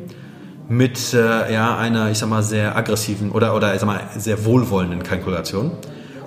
Mit 0.70 1.12
äh, 1.14 1.52
ja, 1.52 1.76
einer, 1.76 2.10
ich 2.10 2.18
sag 2.18 2.28
mal, 2.28 2.42
sehr 2.42 2.76
aggressiven 2.76 3.30
oder, 3.30 3.54
oder 3.54 3.74
ich 3.74 3.80
sag 3.80 3.86
mal, 3.86 4.00
sehr 4.16 4.44
wohlwollenden 4.44 5.02
Kalkulation. 5.02 5.72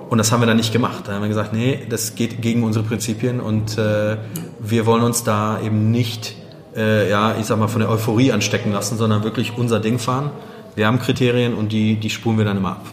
Und 0.09 0.17
das 0.17 0.31
haben 0.31 0.41
wir 0.41 0.45
dann 0.45 0.57
nicht 0.57 0.73
gemacht. 0.73 1.07
Da 1.07 1.13
haben 1.13 1.21
wir 1.21 1.29
gesagt, 1.29 1.53
nee, 1.53 1.79
das 1.89 2.15
geht 2.15 2.41
gegen 2.41 2.63
unsere 2.63 2.85
Prinzipien 2.85 3.39
und 3.39 3.77
äh, 3.77 4.17
wir 4.59 4.85
wollen 4.85 5.03
uns 5.03 5.23
da 5.23 5.59
eben 5.61 5.89
nicht, 5.89 6.35
äh, 6.75 7.09
ja, 7.09 7.35
ich 7.39 7.45
sag 7.45 7.57
mal, 7.57 7.67
von 7.67 7.81
der 7.81 7.89
Euphorie 7.89 8.31
anstecken 8.31 8.71
lassen, 8.71 8.97
sondern 8.97 9.23
wirklich 9.23 9.57
unser 9.57 9.79
Ding 9.79 9.99
fahren. 9.99 10.31
Wir 10.75 10.87
haben 10.87 10.99
Kriterien 10.99 11.53
und 11.53 11.71
die, 11.71 11.95
die 11.95 12.09
spulen 12.09 12.37
wir 12.37 12.45
dann 12.45 12.57
immer 12.57 12.71
ab. 12.71 12.85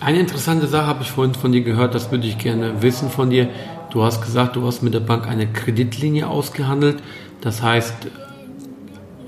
Eine 0.00 0.20
interessante 0.20 0.66
Sache 0.66 0.86
habe 0.86 1.02
ich 1.02 1.10
vorhin 1.10 1.34
von 1.34 1.52
dir 1.52 1.62
gehört, 1.62 1.94
das 1.94 2.10
würde 2.10 2.26
ich 2.26 2.38
gerne 2.38 2.82
wissen 2.82 3.10
von 3.10 3.30
dir. 3.30 3.48
Du 3.96 4.04
hast 4.04 4.20
gesagt, 4.20 4.56
du 4.56 4.66
hast 4.66 4.82
mit 4.82 4.92
der 4.92 5.00
Bank 5.00 5.26
eine 5.26 5.46
Kreditlinie 5.46 6.28
ausgehandelt. 6.28 7.02
Das 7.40 7.62
heißt, 7.62 7.94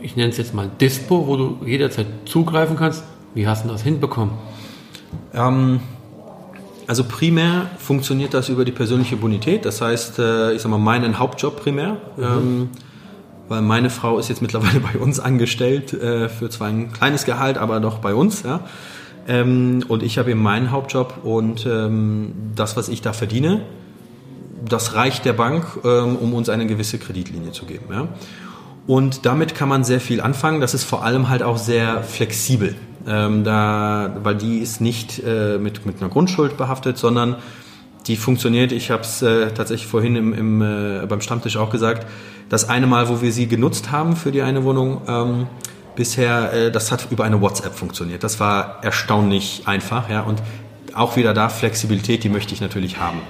ich 0.03 0.15
nenne 0.15 0.29
es 0.29 0.37
jetzt 0.37 0.53
mal 0.53 0.69
Dispo, 0.79 1.27
wo 1.27 1.39
du 1.39 1.59
jederzeit 1.65 2.05
zugreifen 2.27 2.77
kannst. 2.77 3.03
Wie 3.33 3.49
hast 3.49 3.65
du 3.65 3.71
das 3.71 3.81
hinbekommen? 3.81 4.35
Ähm, 5.33 5.81
also 6.87 7.05
primär 7.05 7.71
funktioniert 7.79 8.35
das 8.35 8.51
über 8.51 8.67
die 8.67 8.73
persönliche 8.73 9.17
Bonität. 9.17 9.65
Das 9.65 9.81
heißt, 9.81 10.19
äh, 10.19 10.53
ich 10.53 10.61
sag 10.61 10.71
mal, 10.71 10.77
meinen 10.77 11.19
Hauptjob 11.19 11.63
primär. 11.63 11.97
Ähm, 12.21 12.69
weil 13.49 13.63
meine 13.63 13.89
Frau 13.89 14.19
ist 14.19 14.29
jetzt 14.29 14.43
mittlerweile 14.43 14.81
bei 14.93 14.99
uns 14.99 15.19
angestellt 15.19 15.95
äh, 15.95 16.29
für 16.29 16.51
zwar 16.51 16.69
ein 16.69 16.93
kleines 16.93 17.25
Gehalt, 17.25 17.57
aber 17.57 17.81
doch 17.81 18.01
bei 18.01 18.13
uns. 18.13 18.43
Ja? 18.43 18.61
Ähm, 19.27 19.83
und 19.89 20.03
ich 20.03 20.19
habe 20.19 20.31
eben 20.31 20.43
meinen 20.43 20.71
Hauptjob 20.73 21.25
und 21.25 21.65
ähm, 21.65 22.35
das, 22.55 22.77
was 22.77 22.91
ich 22.91 23.01
da 23.01 23.15
verdiene, 23.15 23.63
das 24.65 24.95
reicht 24.95 25.25
der 25.25 25.33
Bank, 25.33 25.65
ähm, 25.85 26.17
um 26.17 26.35
uns 26.35 26.49
eine 26.49 26.67
gewisse 26.67 26.99
Kreditlinie 26.99 27.53
zu 27.53 27.65
geben. 27.67 27.87
Ja? 27.91 28.09
Und 28.87 29.27
damit 29.27 29.55
kann 29.55 29.69
man 29.69 29.85
sehr 29.85 30.01
viel 30.01 30.21
anfangen. 30.21 30.61
Das 30.61 30.75
ist 30.75 30.85
vor 30.85 31.05
allem 31.05 31.29
halt 31.29 31.43
auch 31.43 31.59
sehr 31.59 32.03
flexibel, 32.03 32.75
ähm, 33.07 33.45
da, 33.45 34.17
weil 34.23 34.35
die 34.35 34.59
ist 34.59 34.81
nicht 34.81 35.23
äh, 35.25 35.59
mit, 35.59 35.85
mit 35.85 36.01
einer 36.01 36.11
Grundschuld 36.11 36.57
behaftet, 36.57 36.99
sondern 36.99 37.37
die 38.07 38.17
funktioniert. 38.17 38.73
Ich 38.73 38.91
habe 38.91 39.03
es 39.03 39.21
äh, 39.23 39.51
tatsächlich 39.53 39.87
vorhin 39.87 40.17
im, 40.17 40.33
im, 40.33 40.63
äh, 40.63 41.07
beim 41.07 41.21
Stammtisch 41.21 41.57
auch 41.57 41.71
gesagt. 41.71 42.07
Das 42.49 42.69
eine 42.69 42.87
Mal, 42.87 43.09
wo 43.11 43.21
wir 43.21 43.33
sie 43.33 43.47
genutzt 43.47 43.93
haben 43.93 44.17
für 44.17 44.33
die 44.33 44.41
eine 44.41 44.65
Wohnung, 44.65 45.03
ähm, 45.07 45.47
bisher, 45.95 46.53
äh, 46.53 46.73
das 46.73 46.91
hat 46.91 47.09
über 47.11 47.25
eine 47.25 47.43
WhatsApp 47.43 47.75
funktioniert. 47.75 48.25
Das 48.25 48.41
war 48.41 48.79
erstaunlich 48.83 49.63
einfach, 49.67 50.09
ja. 50.09 50.23
Und 50.23 50.43
auch 50.95 51.17
wieder 51.17 51.35
da 51.35 51.51
Flexibilität, 51.51 52.25
die 52.25 52.31
möchte 52.31 52.55
ich 52.55 52.63
natürlich 52.63 52.99
haben. 52.99 53.21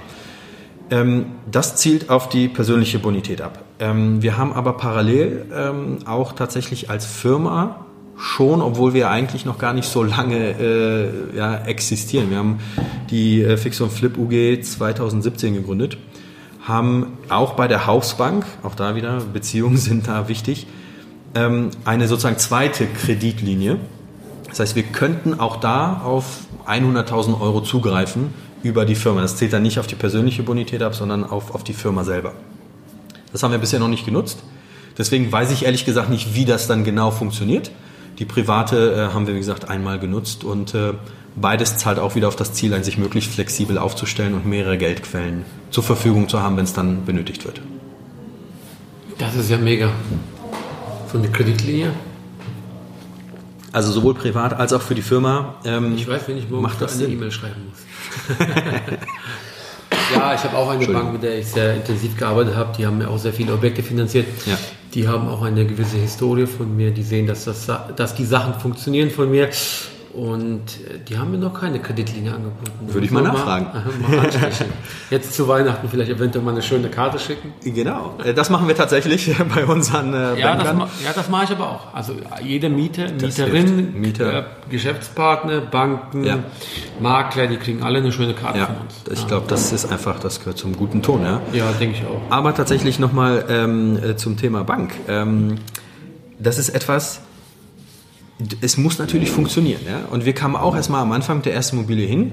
Ähm, 0.91 1.25
das 1.49 1.75
zielt 1.75 2.09
auf 2.09 2.29
die 2.29 2.47
persönliche 2.47 2.99
Bonität 2.99 3.41
ab. 3.41 3.63
Ähm, 3.79 4.21
wir 4.21 4.37
haben 4.37 4.53
aber 4.53 4.73
parallel 4.73 5.45
ähm, 5.53 5.99
auch 6.05 6.33
tatsächlich 6.33 6.89
als 6.89 7.05
Firma 7.05 7.85
schon, 8.17 8.61
obwohl 8.61 8.93
wir 8.93 9.09
eigentlich 9.09 9.45
noch 9.45 9.57
gar 9.57 9.73
nicht 9.73 9.87
so 9.87 10.03
lange 10.03 10.37
äh, 10.59 11.37
ja, 11.37 11.55
existieren. 11.55 12.29
Wir 12.29 12.37
haben 12.37 12.59
die 13.09 13.41
äh, 13.41 13.55
Fix 13.55 13.79
und 13.81 13.91
Flip 13.91 14.17
UG 14.17 14.63
2017 14.63 15.53
gegründet, 15.53 15.97
haben 16.61 17.17
auch 17.29 17.53
bei 17.53 17.67
der 17.67 17.87
Hausbank, 17.87 18.45
auch 18.63 18.75
da 18.75 18.95
wieder, 18.95 19.21
Beziehungen 19.21 19.77
sind 19.77 20.07
da 20.07 20.27
wichtig, 20.27 20.67
ähm, 21.35 21.69
eine 21.85 22.07
sozusagen 22.07 22.37
zweite 22.37 22.87
Kreditlinie. 22.87 23.77
Das 24.49 24.59
heißt, 24.59 24.75
wir 24.75 24.83
könnten 24.83 25.39
auch 25.39 25.57
da 25.57 26.01
auf 26.03 26.39
100.000 26.67 27.39
Euro 27.39 27.61
zugreifen 27.61 28.33
über 28.63 28.85
die 28.85 28.95
Firma. 28.95 29.21
Das 29.21 29.37
zählt 29.37 29.53
dann 29.53 29.63
nicht 29.63 29.79
auf 29.79 29.87
die 29.87 29.95
persönliche 29.95 30.43
Bonität 30.43 30.81
ab, 30.81 30.95
sondern 30.95 31.23
auf, 31.23 31.55
auf 31.55 31.63
die 31.63 31.73
Firma 31.73 32.03
selber. 32.03 32.33
Das 33.31 33.43
haben 33.43 33.51
wir 33.51 33.59
bisher 33.59 33.79
noch 33.79 33.87
nicht 33.87 34.05
genutzt. 34.05 34.39
Deswegen 34.97 35.31
weiß 35.31 35.51
ich 35.51 35.63
ehrlich 35.65 35.85
gesagt 35.85 36.09
nicht, 36.09 36.35
wie 36.35 36.45
das 36.45 36.67
dann 36.67 36.83
genau 36.83 37.11
funktioniert. 37.11 37.71
Die 38.17 38.25
private 38.25 39.09
äh, 39.09 39.13
haben 39.13 39.27
wir, 39.27 39.33
wie 39.33 39.39
gesagt, 39.39 39.69
einmal 39.69 39.97
genutzt 39.97 40.43
und 40.43 40.75
äh, 40.75 40.93
beides 41.37 41.77
zahlt 41.77 41.99
auch 41.99 42.15
wieder 42.15 42.27
auf 42.27 42.35
das 42.35 42.51
Ziel 42.51 42.73
ein, 42.73 42.83
sich 42.83 42.97
möglichst 42.97 43.31
flexibel 43.31 43.77
aufzustellen 43.77 44.33
und 44.33 44.45
mehrere 44.45 44.77
Geldquellen 44.77 45.45
zur 45.69 45.83
Verfügung 45.83 46.27
zu 46.27 46.41
haben, 46.41 46.57
wenn 46.57 46.65
es 46.65 46.73
dann 46.73 47.05
benötigt 47.05 47.45
wird. 47.45 47.61
Das 49.17 49.35
ist 49.35 49.49
ja 49.49 49.57
mega. 49.57 49.89
So 51.11 51.17
eine 51.17 51.29
Kreditlinie. 51.29 51.93
Also 53.71 53.91
sowohl 53.91 54.15
privat 54.15 54.53
als 54.53 54.73
auch 54.73 54.81
für 54.81 54.95
die 54.95 55.01
Firma. 55.01 55.55
Ähm, 55.63 55.93
ich 55.95 56.07
weiß, 56.07 56.23
wenn 56.27 56.37
ich 56.37 56.49
morgen 56.49 56.63
macht 56.63 56.81
das 56.81 56.97
eine 56.97 57.07
E-Mail 57.07 57.31
schreiben 57.31 57.61
muss. 57.69 58.37
ja, 60.15 60.33
ich 60.33 60.43
habe 60.43 60.57
auch 60.57 60.69
eine 60.69 60.87
Bank, 60.87 61.13
mit 61.13 61.23
der 61.23 61.37
ich 61.37 61.47
sehr 61.47 61.75
intensiv 61.75 62.17
gearbeitet 62.17 62.55
habe. 62.55 62.75
Die 62.77 62.85
haben 62.85 62.97
mir 62.97 63.09
auch 63.09 63.19
sehr 63.19 63.33
viele 63.33 63.53
Objekte 63.53 63.83
finanziert. 63.83 64.25
Ja. 64.45 64.57
Die 64.93 65.07
haben 65.07 65.27
auch 65.27 65.43
eine 65.43 65.65
gewisse 65.65 65.97
Historie 65.97 66.47
von 66.47 66.75
mir. 66.75 66.91
Die 66.91 67.03
sehen, 67.03 67.27
dass, 67.27 67.45
das, 67.45 67.67
dass 67.95 68.15
die 68.15 68.25
Sachen 68.25 68.55
funktionieren 68.55 69.11
von 69.11 69.29
mir. 69.29 69.49
Und 70.19 70.81
äh, 70.81 70.99
die 71.07 71.17
haben 71.17 71.31
mir 71.31 71.37
noch 71.37 71.53
keine 71.53 71.79
Kreditlinie 71.79 72.33
angeboten. 72.33 72.93
Würde 72.93 73.05
ich 73.05 73.11
mal 73.11 73.23
nachfragen. 73.23 73.67
Mal, 74.01 74.17
mal 74.17 74.29
Jetzt 75.09 75.33
zu 75.33 75.47
Weihnachten 75.47 75.87
vielleicht 75.87 76.11
eventuell 76.11 76.43
mal 76.43 76.51
eine 76.51 76.61
schöne 76.61 76.89
Karte 76.89 77.17
schicken. 77.19 77.53
Genau, 77.63 78.15
äh, 78.23 78.33
das 78.33 78.49
machen 78.49 78.67
wir 78.67 78.75
tatsächlich 78.75 79.33
bei 79.55 79.65
unseren 79.65 80.13
äh, 80.13 80.37
ja, 80.37 80.55
Bankern. 80.55 80.79
Das, 80.79 81.03
ja, 81.05 81.13
das 81.15 81.29
mache 81.29 81.45
ich 81.45 81.51
aber 81.51 81.69
auch. 81.69 81.93
Also 81.93 82.15
jede 82.43 82.69
Miete, 82.69 83.09
Mieterin, 83.13 83.93
Mieter. 83.93 84.39
Äh, 84.39 84.43
Geschäftspartner, 84.69 85.61
Banken, 85.61 86.25
ja. 86.25 86.39
Makler, 86.99 87.47
die 87.47 87.57
kriegen 87.57 87.81
alle 87.81 87.99
eine 87.99 88.11
schöne 88.11 88.33
Karte 88.33 88.59
ja, 88.59 88.65
von 88.65 88.75
uns. 88.75 88.95
Ich 89.09 89.25
glaube, 89.25 89.45
das 89.47 89.71
ist 89.71 89.89
einfach, 89.89 90.19
das 90.19 90.39
gehört 90.39 90.57
zum 90.57 90.75
guten 90.75 91.01
Ton. 91.01 91.23
Ja, 91.23 91.39
ja 91.53 91.71
denke 91.79 91.97
ich 91.97 92.05
auch. 92.05 92.21
Aber 92.29 92.53
tatsächlich 92.53 92.99
nochmal 92.99 93.45
ähm, 93.47 94.17
zum 94.17 94.35
Thema 94.35 94.65
Bank. 94.65 94.91
Ähm, 95.07 95.55
das 96.39 96.57
ist 96.57 96.69
etwas, 96.69 97.21
es 98.61 98.77
muss 98.77 98.99
natürlich 98.99 99.31
funktionieren. 99.31 99.81
Ja? 99.85 100.01
Und 100.09 100.25
wir 100.25 100.33
kamen 100.33 100.55
auch 100.55 100.75
erstmal 100.75 101.01
am 101.01 101.11
Anfang 101.11 101.41
der 101.41 101.53
ersten 101.53 101.77
Immobilie 101.77 102.07
hin 102.07 102.31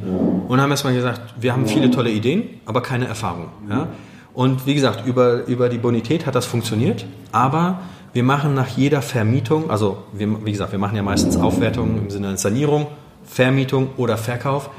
und 0.48 0.60
haben 0.60 0.70
erstmal 0.70 0.94
gesagt, 0.94 1.34
wir 1.40 1.52
haben 1.52 1.66
viele 1.66 1.90
tolle 1.90 2.10
Ideen, 2.10 2.44
aber 2.64 2.82
keine 2.82 3.06
Erfahrung. 3.06 3.48
Ja? 3.68 3.88
Und 4.32 4.66
wie 4.66 4.74
gesagt, 4.74 5.06
über, 5.06 5.46
über 5.46 5.68
die 5.68 5.78
Bonität 5.78 6.26
hat 6.26 6.34
das 6.34 6.46
funktioniert, 6.46 7.06
aber 7.32 7.80
wir 8.12 8.22
machen 8.22 8.54
nach 8.54 8.68
jeder 8.68 9.02
Vermietung, 9.02 9.70
also 9.70 10.04
wir, 10.12 10.44
wie 10.44 10.52
gesagt, 10.52 10.72
wir 10.72 10.78
machen 10.78 10.96
ja 10.96 11.02
meistens 11.02 11.36
Aufwertungen 11.36 11.98
im 11.98 12.10
Sinne 12.10 12.28
einer 12.28 12.36
Sanierung, 12.36 12.86
Vermietung 13.26 13.90
oder 13.96 14.16
Verkauf. 14.16 14.70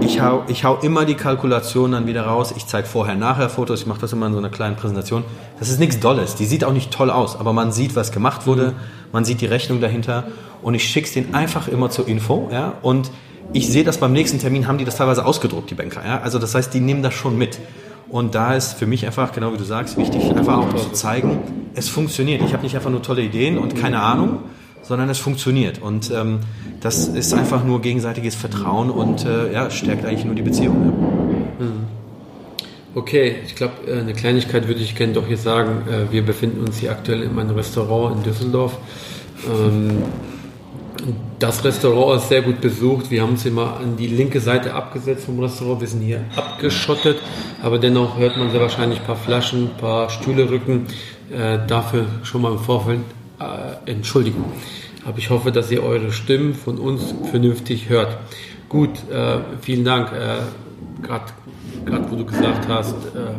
Ich 0.00 0.20
hau, 0.20 0.44
ich 0.46 0.64
hau 0.64 0.78
immer 0.82 1.04
die 1.04 1.14
Kalkulation 1.14 1.92
dann 1.92 2.06
wieder 2.06 2.26
raus. 2.26 2.54
Ich 2.56 2.66
zeige 2.66 2.86
vorher-nachher 2.86 3.48
Fotos. 3.48 3.80
Ich 3.80 3.86
mache 3.86 4.00
das 4.00 4.12
immer 4.12 4.26
in 4.26 4.32
so 4.32 4.38
einer 4.38 4.50
kleinen 4.50 4.76
Präsentation. 4.76 5.24
Das 5.58 5.68
ist 5.68 5.80
nichts 5.80 5.98
Dolles. 5.98 6.36
Die 6.36 6.44
sieht 6.44 6.64
auch 6.64 6.72
nicht 6.72 6.92
toll 6.92 7.10
aus, 7.10 7.38
aber 7.38 7.52
man 7.52 7.72
sieht, 7.72 7.96
was 7.96 8.12
gemacht 8.12 8.46
wurde. 8.46 8.74
Man 9.12 9.24
sieht 9.24 9.40
die 9.40 9.46
Rechnung 9.46 9.80
dahinter 9.80 10.28
und 10.62 10.74
ich 10.74 10.84
schicke 10.84 11.06
es 11.06 11.12
denen 11.14 11.34
einfach 11.34 11.66
immer 11.66 11.90
zur 11.90 12.06
Info. 12.06 12.48
Ja? 12.52 12.74
Und 12.82 13.10
ich 13.52 13.68
sehe 13.68 13.84
das 13.84 13.98
beim 13.98 14.12
nächsten 14.12 14.38
Termin, 14.38 14.68
haben 14.68 14.78
die 14.78 14.84
das 14.84 14.96
teilweise 14.96 15.24
ausgedruckt, 15.26 15.70
die 15.70 15.74
Banker. 15.74 16.02
Ja? 16.06 16.20
Also 16.20 16.38
das 16.38 16.54
heißt, 16.54 16.72
die 16.72 16.80
nehmen 16.80 17.02
das 17.02 17.14
schon 17.14 17.36
mit. 17.36 17.58
Und 18.08 18.34
da 18.34 18.54
ist 18.54 18.74
für 18.74 18.86
mich 18.86 19.04
einfach, 19.06 19.32
genau 19.32 19.52
wie 19.52 19.56
du 19.56 19.64
sagst, 19.64 19.96
wichtig, 19.96 20.24
einfach 20.36 20.58
auch 20.58 20.74
zu 20.76 20.92
zeigen, 20.92 21.40
es 21.74 21.88
funktioniert. 21.88 22.42
Ich 22.42 22.52
habe 22.52 22.62
nicht 22.62 22.76
einfach 22.76 22.90
nur 22.90 23.02
tolle 23.02 23.22
Ideen 23.22 23.58
und 23.58 23.74
keine 23.76 24.00
Ahnung, 24.00 24.40
sondern 24.84 25.08
es 25.08 25.18
funktioniert. 25.18 25.80
Und 25.80 26.10
ähm, 26.10 26.40
das 26.80 27.08
ist 27.08 27.34
einfach 27.34 27.64
nur 27.64 27.80
gegenseitiges 27.80 28.34
Vertrauen 28.34 28.90
und 28.90 29.24
äh, 29.24 29.52
ja, 29.52 29.70
stärkt 29.70 30.04
eigentlich 30.04 30.24
nur 30.24 30.34
die 30.34 30.42
Beziehung. 30.42 30.76
Ja. 31.58 31.64
Mhm. 31.64 31.84
Okay, 32.94 33.36
ich 33.44 33.56
glaube, 33.56 33.74
äh, 33.88 33.98
eine 33.98 34.12
Kleinigkeit 34.12 34.68
würde 34.68 34.80
ich 34.80 34.94
gerne 34.94 35.14
doch 35.14 35.26
hier 35.26 35.38
sagen. 35.38 35.88
Äh, 35.88 36.12
wir 36.12 36.22
befinden 36.24 36.60
uns 36.60 36.78
hier 36.78 36.92
aktuell 36.92 37.22
in 37.22 37.34
meinem 37.34 37.56
Restaurant 37.56 38.16
in 38.16 38.22
Düsseldorf. 38.22 38.78
Ähm, 39.48 40.02
das 41.38 41.64
Restaurant 41.64 42.22
ist 42.22 42.28
sehr 42.28 42.42
gut 42.42 42.60
besucht. 42.60 43.10
Wir 43.10 43.22
haben 43.22 43.30
uns 43.30 43.44
immer 43.44 43.78
an 43.78 43.96
die 43.96 44.06
linke 44.06 44.40
Seite 44.40 44.74
abgesetzt 44.74 45.24
vom 45.26 45.40
Restaurant. 45.40 45.80
Wir 45.80 45.88
sind 45.88 46.02
hier 46.02 46.20
abgeschottet, 46.36 47.18
aber 47.62 47.78
dennoch 47.78 48.16
hört 48.16 48.36
man 48.36 48.50
sehr 48.50 48.60
wahrscheinlich 48.60 49.00
ein 49.00 49.06
paar 49.06 49.16
Flaschen, 49.16 49.70
ein 49.70 49.76
paar 49.76 50.08
Stühle 50.08 50.48
rücken. 50.48 50.86
Äh, 51.30 51.66
dafür 51.66 52.06
schon 52.22 52.42
mal 52.42 52.52
im 52.52 52.58
Vorfeld 52.58 53.00
äh, 53.86 53.90
Entschuldigung. 53.90 54.44
Aber 55.06 55.18
ich 55.18 55.30
hoffe, 55.30 55.52
dass 55.52 55.70
ihr 55.70 55.82
eure 55.82 56.12
Stimmen 56.12 56.54
von 56.54 56.78
uns 56.78 57.14
vernünftig 57.30 57.88
hört. 57.88 58.16
Gut, 58.68 58.90
äh, 59.10 59.38
vielen 59.60 59.84
Dank. 59.84 60.12
Äh, 60.12 60.38
Gerade 61.02 61.32
wo 62.10 62.16
du 62.16 62.24
gesagt 62.24 62.66
hast, 62.68 62.94
äh, 63.14 63.34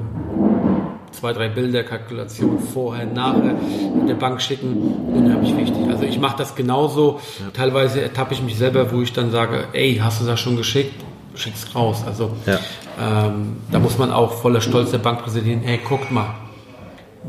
zwei, 1.11 1.33
drei 1.33 1.49
Bilder, 1.49 1.83
Kalkulation 1.83 2.59
vorher, 2.59 3.05
nachher 3.05 3.55
mit 3.95 4.09
der 4.09 4.15
Bank 4.15 4.41
schicken, 4.41 4.75
unheimlich 5.13 5.57
wichtig. 5.57 5.87
Also 5.89 6.03
ich 6.03 6.19
mache 6.19 6.37
das 6.37 6.55
genauso. 6.55 7.19
Ja. 7.39 7.51
Teilweise 7.53 8.01
ertappe 8.01 8.33
ich 8.33 8.43
mich 8.43 8.57
selber, 8.57 8.91
wo 8.91 9.01
ich 9.01 9.13
dann 9.13 9.31
sage, 9.31 9.65
ey, 9.73 9.99
hast 10.01 10.21
du 10.21 10.25
das 10.25 10.39
schon 10.39 10.57
geschickt? 10.57 10.93
Schick's 11.35 11.73
raus. 11.73 12.03
Also 12.05 12.31
ja. 12.45 12.59
ähm, 13.01 13.57
da 13.71 13.79
muss 13.79 13.97
man 13.97 14.11
auch 14.11 14.33
voller 14.33 14.61
Stolz 14.61 14.91
der 14.91 14.99
Bank 14.99 15.23
präsentieren, 15.23 15.63
ey, 15.63 15.79
guckt 15.83 16.11
mal, 16.11 16.27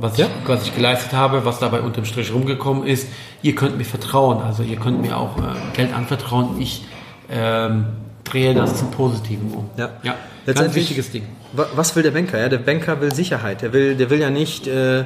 was, 0.00 0.16
ja. 0.16 0.26
ich, 0.26 0.48
was 0.48 0.66
ich 0.66 0.74
geleistet 0.74 1.12
habe, 1.12 1.44
was 1.44 1.58
dabei 1.58 1.80
unterm 1.80 2.04
Strich 2.04 2.32
rumgekommen 2.32 2.86
ist. 2.86 3.08
Ihr 3.42 3.54
könnt 3.54 3.78
mir 3.78 3.84
vertrauen, 3.84 4.42
also 4.42 4.62
ihr 4.62 4.76
könnt 4.76 5.02
mir 5.02 5.16
auch 5.16 5.38
äh, 5.38 5.42
Geld 5.74 5.94
anvertrauen. 5.94 6.60
Ich 6.60 6.84
ähm, 7.30 7.86
drehe 8.24 8.54
das 8.54 8.78
zum 8.78 8.90
Positiven 8.90 9.50
um. 9.52 9.70
Ja, 9.76 9.90
ja 10.02 10.14
ganz 10.52 10.74
wichtiges 10.74 11.10
Ding. 11.10 11.24
Was 11.52 11.96
will 11.96 12.02
der 12.02 12.10
Banker? 12.10 12.38
Ja, 12.38 12.48
der 12.48 12.58
Banker 12.58 13.00
will 13.00 13.14
Sicherheit. 13.14 13.62
Der 13.62 13.72
will, 13.72 13.96
der 13.96 14.10
will 14.10 14.20
ja 14.20 14.30
nicht, 14.30 14.66
äh, 14.66 15.00
äh, 15.00 15.04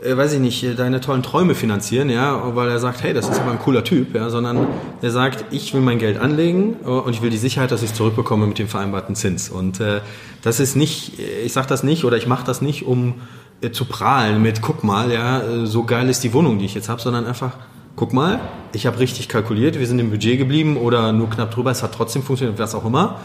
weiß 0.00 0.34
ich 0.34 0.40
nicht, 0.40 0.78
deine 0.78 1.00
tollen 1.00 1.22
Träume 1.22 1.54
finanzieren, 1.54 2.08
ja, 2.08 2.54
weil 2.54 2.68
er 2.70 2.78
sagt, 2.78 3.02
hey, 3.02 3.12
das 3.12 3.28
ist 3.28 3.40
aber 3.40 3.52
ein 3.52 3.58
cooler 3.58 3.82
Typ, 3.84 4.14
ja, 4.14 4.30
sondern 4.30 4.66
er 5.00 5.10
sagt, 5.10 5.46
ich 5.50 5.74
will 5.74 5.80
mein 5.80 5.98
Geld 5.98 6.18
anlegen 6.18 6.76
äh, 6.84 6.88
und 6.88 7.12
ich 7.12 7.22
will 7.22 7.30
die 7.30 7.38
Sicherheit, 7.38 7.70
dass 7.70 7.82
ich 7.82 7.90
es 7.90 7.96
zurückbekomme 7.96 8.46
mit 8.46 8.58
dem 8.58 8.68
vereinbarten 8.68 9.14
Zins. 9.14 9.48
Und 9.48 9.80
äh, 9.80 10.00
das 10.42 10.60
ist 10.60 10.76
nicht, 10.76 11.18
ich 11.18 11.52
sage 11.52 11.66
das 11.66 11.82
nicht 11.82 12.04
oder 12.04 12.16
ich 12.16 12.26
mache 12.26 12.44
das 12.44 12.62
nicht, 12.62 12.86
um 12.86 13.08
äh, 13.10 13.41
zu 13.70 13.84
prahlen 13.84 14.42
mit, 14.42 14.60
guck 14.62 14.82
mal, 14.82 15.12
ja, 15.12 15.40
äh, 15.40 15.66
so 15.66 15.84
geil 15.84 16.08
ist 16.08 16.24
die 16.24 16.32
Wohnung, 16.32 16.58
die 16.58 16.64
ich 16.64 16.74
jetzt 16.74 16.88
habe, 16.88 17.00
sondern 17.00 17.26
einfach, 17.26 17.52
guck 17.94 18.12
mal, 18.12 18.40
ich 18.72 18.86
habe 18.86 18.98
richtig 18.98 19.28
kalkuliert, 19.28 19.78
wir 19.78 19.86
sind 19.86 19.98
im 19.98 20.10
Budget 20.10 20.38
geblieben 20.38 20.76
oder 20.76 21.12
nur 21.12 21.30
knapp 21.30 21.50
drüber, 21.52 21.70
es 21.70 21.82
hat 21.82 21.94
trotzdem 21.94 22.22
funktioniert, 22.22 22.58
was 22.58 22.74
auch 22.74 22.84
immer. 22.84 23.20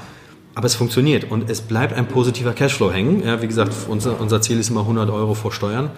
Aber 0.53 0.65
es 0.65 0.73
funktioniert 0.73 1.29
und 1.29 1.51
es 1.51 1.61
bleibt 1.61 1.93
ein 1.93 2.07
positiver 2.07 2.51
Cashflow 2.51 2.91
hängen. 2.91 3.23
Ja, 3.23 3.43
wie 3.43 3.47
gesagt, 3.47 3.73
unser, 3.87 4.19
unser 4.19 4.41
Ziel 4.41 4.59
ist 4.59 4.71
immer 4.71 4.81
100 4.81 5.07
Euro 5.11 5.35
vor 5.35 5.51
Steuern. 5.51 5.91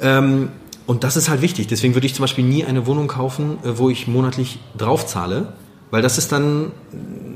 Ähm, 0.00 0.48
und 0.86 1.04
das 1.04 1.16
ist 1.16 1.28
halt 1.28 1.42
wichtig. 1.42 1.68
Deswegen 1.68 1.94
würde 1.94 2.06
ich 2.06 2.14
zum 2.14 2.24
Beispiel 2.24 2.44
nie 2.44 2.64
eine 2.64 2.86
Wohnung 2.86 3.06
kaufen, 3.06 3.58
äh, 3.62 3.78
wo 3.78 3.88
ich 3.88 4.08
monatlich 4.08 4.58
draufzahle, 4.76 5.52
weil 5.92 6.02
das 6.02 6.18
ist 6.18 6.32
dann, 6.32 6.72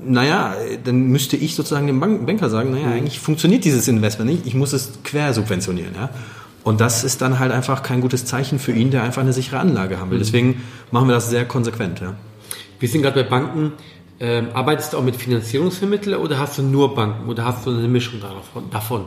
naja, 0.04 0.54
dann 0.84 1.08
müsste 1.08 1.36
ich 1.36 1.54
sozusagen 1.54 1.86
dem 1.86 2.00
Banker 2.00 2.50
sagen, 2.50 2.70
naja, 2.72 2.88
eigentlich 2.88 3.20
funktioniert 3.20 3.64
dieses 3.64 3.88
Investment 3.88 4.30
nicht, 4.30 4.46
ich 4.46 4.54
muss 4.54 4.72
es 4.72 4.98
quer 5.04 5.32
subventionieren. 5.34 5.94
Ja? 5.94 6.10
Und 6.64 6.80
das 6.80 7.04
ist 7.04 7.20
dann 7.22 7.38
halt 7.38 7.52
einfach 7.52 7.82
kein 7.82 8.00
gutes 8.00 8.24
Zeichen 8.24 8.58
für 8.58 8.72
ihn, 8.72 8.90
der 8.90 9.02
einfach 9.02 9.22
eine 9.22 9.32
sichere 9.32 9.58
Anlage 9.58 9.98
haben 9.98 10.10
will. 10.10 10.18
Mhm. 10.18 10.22
Deswegen 10.22 10.62
machen 10.90 11.08
wir 11.08 11.14
das 11.14 11.30
sehr 11.30 11.44
konsequent. 11.44 12.00
Ja. 12.00 12.14
Wir 12.78 12.88
sind 12.88 13.02
gerade 13.02 13.22
bei 13.22 13.28
Banken. 13.28 13.72
Ähm, 14.20 14.48
arbeitest 14.54 14.92
du 14.92 14.98
auch 14.98 15.02
mit 15.02 15.16
Finanzierungsvermittlern 15.16 16.20
oder 16.20 16.38
hast 16.38 16.58
du 16.58 16.62
nur 16.62 16.94
Banken 16.94 17.28
oder 17.28 17.44
hast 17.44 17.66
du 17.66 17.70
eine 17.70 17.88
Mischung 17.88 18.20
davon? 18.70 19.06